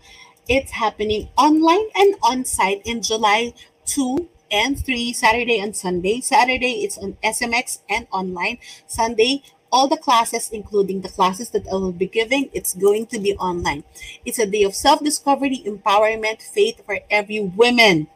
It's 0.49 0.72
happening 0.72 1.30
online 1.38 1.88
and 1.95 2.15
on 2.22 2.43
site 2.43 2.82
in 2.84 3.01
July 3.01 3.53
2 3.86 4.28
and 4.51 4.78
3 4.78 5.13
Saturday 5.13 5.59
and 5.59 5.74
Sunday. 5.74 6.20
Saturday 6.20 6.84
it's 6.84 6.97
on 6.97 7.15
SMX 7.24 7.80
and 7.88 8.05
online. 8.11 8.57
Sunday 8.86 9.41
all 9.72 9.88
the 9.88 9.97
classes 9.97 10.49
including 10.51 11.01
the 11.01 11.09
classes 11.09 11.51
that 11.51 11.67
I 11.67 11.76
will 11.76 11.91
be 11.91 12.07
giving 12.07 12.49
it's 12.51 12.74
going 12.74 13.05
to 13.13 13.20
be 13.20 13.36
online. 13.38 13.84
It's 14.26 14.39
a 14.39 14.47
day 14.47 14.63
of 14.63 14.74
self-discovery, 14.74 15.63
empowerment, 15.67 16.41
faith 16.41 16.84
for 16.84 16.99
every 17.11 17.39
woman. 17.39 18.07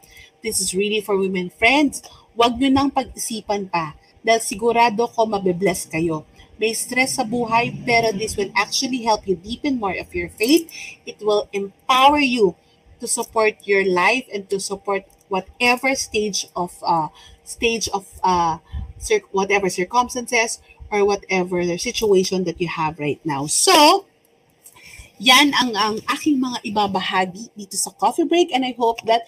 This 0.42 0.60
is 0.60 0.74
really 0.74 1.00
for 1.00 1.16
women 1.16 1.48
friends. 1.48 2.02
Huwag 2.34 2.58
nyo 2.58 2.70
nang 2.70 2.90
pag-isipan 2.90 3.70
pa 3.70 3.94
dahil 4.26 4.42
sigurado 4.42 5.06
ko 5.06 5.22
mabibless 5.26 5.86
kayo. 5.86 6.26
May 6.58 6.74
stress 6.74 7.18
sa 7.18 7.26
buhay 7.26 7.74
pero 7.82 8.14
this 8.14 8.38
will 8.38 8.50
actually 8.54 9.02
help 9.02 9.26
you 9.26 9.34
deepen 9.38 9.78
more 9.78 9.94
of 9.94 10.10
your 10.14 10.30
faith. 10.30 10.66
It 11.06 11.18
will 11.22 11.46
empower 11.50 12.22
you 12.22 12.54
to 13.02 13.06
support 13.06 13.62
your 13.66 13.82
life 13.86 14.26
and 14.30 14.46
to 14.50 14.58
support 14.62 15.04
whatever 15.28 15.94
stage 15.94 16.46
of 16.54 16.74
uh, 16.82 17.10
stage 17.42 17.90
of 17.90 18.06
uh, 18.22 18.58
cir- 18.98 19.26
whatever 19.34 19.68
circumstances 19.68 20.62
or 20.90 21.04
whatever 21.04 21.66
the 21.66 21.78
situation 21.78 22.44
that 22.44 22.60
you 22.60 22.68
have 22.68 22.98
right 22.98 23.20
now. 23.26 23.46
So, 23.46 24.06
yan 25.18 25.54
ang, 25.54 25.76
ang 25.76 25.96
aking 26.10 26.42
mga 26.42 26.58
ibabahagi 26.74 27.54
dito 27.54 27.78
sa 27.78 27.94
Coffee 27.94 28.26
Break 28.26 28.50
and 28.50 28.66
I 28.66 28.74
hope 28.74 28.98
that 29.06 29.22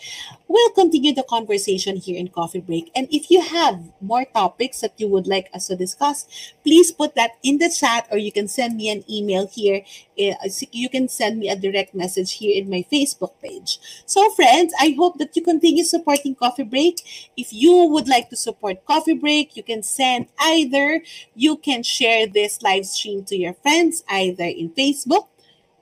we'll 0.48 0.74
continue 0.74 1.14
the 1.14 1.22
conversation 1.22 1.96
here 1.96 2.18
in 2.18 2.28
Coffee 2.28 2.60
Break. 2.60 2.90
And 2.94 3.06
if 3.10 3.30
you 3.30 3.40
have 3.40 3.78
more 4.00 4.24
topics 4.24 4.80
that 4.80 4.98
you 4.98 5.06
would 5.08 5.26
like 5.26 5.48
us 5.54 5.68
to 5.68 5.76
discuss, 5.76 6.26
please 6.64 6.90
put 6.90 7.14
that 7.14 7.38
in 7.42 7.58
the 7.58 7.70
chat 7.70 8.08
or 8.10 8.18
you 8.18 8.32
can 8.32 8.48
send 8.48 8.76
me 8.76 8.90
an 8.90 9.04
email 9.10 9.46
here. 9.46 9.82
Eh, 10.18 10.34
you 10.72 10.88
can 10.88 11.08
send 11.08 11.38
me 11.38 11.48
a 11.48 11.56
direct 11.56 11.94
message 11.94 12.32
here 12.32 12.56
in 12.56 12.68
my 12.68 12.84
Facebook 12.90 13.32
page. 13.42 13.78
So 14.06 14.30
friends, 14.30 14.74
I 14.80 14.94
hope 14.98 15.18
that 15.18 15.36
you 15.36 15.42
continue 15.42 15.84
supporting 15.84 16.34
Coffee 16.34 16.64
Break. 16.64 17.30
If 17.36 17.52
you 17.52 17.86
would 17.86 18.08
like 18.08 18.30
to 18.30 18.36
support 18.36 18.84
Coffee 18.86 19.14
Break, 19.14 19.56
you 19.56 19.62
can 19.62 19.82
send 19.82 20.26
either, 20.38 21.02
you 21.34 21.56
can 21.56 21.82
share 21.82 22.26
this 22.26 22.62
live 22.62 22.86
stream 22.86 23.24
to 23.24 23.36
your 23.36 23.54
friends, 23.54 24.02
either 24.08 24.44
in 24.44 24.70
Facebook, 24.70 25.28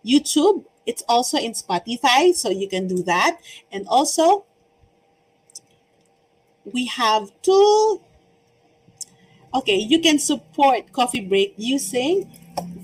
YouTube. 0.05 0.65
It's 0.87 1.03
also 1.09 1.39
in 1.39 1.53
Spotify, 1.53 2.35
so 2.35 2.51
you 2.51 2.69
can 2.69 2.87
do 2.87 3.03
that. 3.05 3.41
And 3.73 3.87
also, 3.89 4.45
we 6.65 6.87
have 6.87 7.31
two. 7.43 8.01
Okay, 9.55 9.77
you 9.77 10.01
can 10.01 10.19
support 10.19 10.93
Coffee 10.93 11.21
Break 11.21 11.55
using 11.57 12.31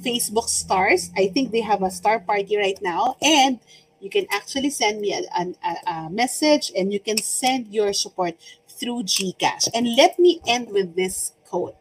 Facebook 0.01 0.49
stars. 0.49 1.11
I 1.17 1.29
think 1.29 1.53
they 1.53 1.61
have 1.61 1.83
a 1.83 1.91
star 1.91 2.21
party 2.21 2.57
right 2.57 2.79
now. 2.81 3.17
And 3.21 3.61
you 4.01 4.09
can 4.09 4.27
actually 4.31 4.71
send 4.71 5.01
me 5.01 5.13
a, 5.13 5.23
a, 5.37 5.77
a 5.87 6.11
message 6.11 6.73
and 6.77 6.93
you 6.93 7.01
can 7.01 7.19
send 7.19 7.69
your 7.69 7.93
support 7.93 8.35
through 8.69 9.05
Gcash. 9.05 9.69
And 9.75 9.95
let 9.97 10.19
me 10.19 10.41
end 10.47 10.71
with 10.71 10.97
this 10.97 11.33
quote. 11.45 11.77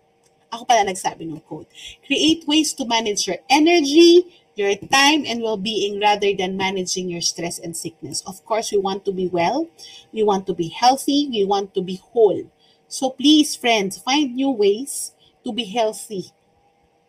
Ako 0.51 0.65
pala 0.65 0.83
nagsabi 0.83 1.29
ng 1.29 1.41
quote. 1.45 1.69
Create 2.05 2.43
ways 2.47 2.73
to 2.73 2.83
manage 2.83 3.27
your 3.29 3.37
energy, 3.49 4.25
your 4.59 4.75
time 4.91 5.23
and 5.25 5.41
well-being 5.41 5.99
rather 5.99 6.35
than 6.35 6.57
managing 6.57 7.09
your 7.09 7.21
stress 7.21 7.57
and 7.57 7.75
sickness. 7.75 8.21
Of 8.27 8.43
course, 8.45 8.71
we 8.71 8.77
want 8.77 9.05
to 9.05 9.13
be 9.13 9.27
well, 9.27 9.69
we 10.11 10.21
want 10.21 10.45
to 10.47 10.53
be 10.53 10.67
healthy, 10.67 11.29
we 11.31 11.45
want 11.45 11.73
to 11.75 11.81
be 11.81 11.95
whole. 12.11 12.43
So 12.89 13.11
please, 13.11 13.55
friends, 13.55 13.97
find 13.97 14.35
new 14.35 14.51
ways 14.51 15.13
to 15.45 15.53
be 15.53 15.63
healthy 15.63 16.33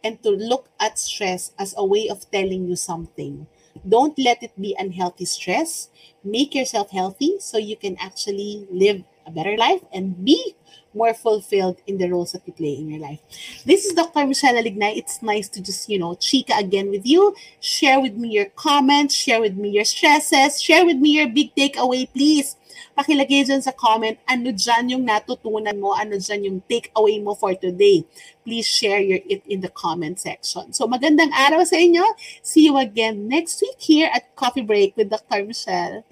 and 0.05 0.23
to 0.23 0.31
look 0.31 0.69
at 0.79 0.99
stress 0.99 1.53
as 1.59 1.75
a 1.77 1.85
way 1.85 2.09
of 2.09 2.31
telling 2.31 2.69
you 2.69 2.77
something. 2.77 3.47
Don't 3.87 4.19
let 4.19 4.43
it 4.43 4.55
be 4.61 4.77
unhealthy 4.79 5.25
stress. 5.25 5.91
Make 6.23 6.55
yourself 6.55 6.91
healthy 6.91 7.37
so 7.41 7.59
you 7.59 7.77
can 7.77 7.97
actually 7.99 8.67
live 8.71 9.03
a 9.31 9.35
better 9.35 9.57
life 9.57 9.81
and 9.95 10.19
be 10.25 10.57
more 10.93 11.15
fulfilled 11.15 11.79
in 11.87 11.99
the 11.99 12.11
roles 12.11 12.33
that 12.33 12.43
you 12.47 12.53
play 12.53 12.75
in 12.75 12.91
your 12.91 12.99
life. 12.99 13.21
This 13.65 13.87
is 13.87 13.95
Dr. 13.95 14.27
Michelle 14.27 14.59
Alignay. 14.59 14.99
It's 14.99 15.23
nice 15.23 15.49
to 15.51 15.63
just, 15.63 15.89
you 15.89 15.99
know, 15.99 16.15
chica 16.17 16.55
again 16.59 16.91
with 16.91 17.07
you. 17.07 17.35
Share 17.61 18.01
with 18.01 18.17
me 18.17 18.31
your 18.31 18.51
comments, 18.59 19.15
share 19.15 19.41
with 19.41 19.55
me 19.55 19.71
your 19.71 19.85
stresses, 19.85 20.61
share 20.61 20.85
with 20.85 20.97
me 20.97 21.11
your 21.11 21.29
big 21.29 21.55
takeaway, 21.55 22.11
please. 22.11 22.57
Pakilagay 22.99 23.47
dyan 23.47 23.63
sa 23.63 23.71
comment, 23.71 24.19
ano 24.27 24.51
dyan 24.51 24.91
yung 24.91 25.05
natutunan 25.07 25.79
mo, 25.79 25.95
ano 25.95 26.19
dyan 26.19 26.45
yung 26.45 26.59
takeaway 26.67 27.23
mo 27.23 27.39
for 27.39 27.55
today. 27.55 28.03
Please 28.43 28.67
share 28.67 28.99
your 28.99 29.23
it 29.31 29.47
in 29.47 29.63
the 29.63 29.71
comment 29.71 30.19
section. 30.19 30.75
So 30.75 30.91
magandang 30.91 31.31
araw 31.31 31.63
sa 31.63 31.79
inyo. 31.79 32.03
See 32.43 32.67
you 32.67 32.75
again 32.83 33.31
next 33.31 33.63
week 33.63 33.79
here 33.79 34.11
at 34.11 34.35
Coffee 34.35 34.67
Break 34.67 34.99
with 34.99 35.07
Dr. 35.07 35.47
Michelle. 35.47 36.03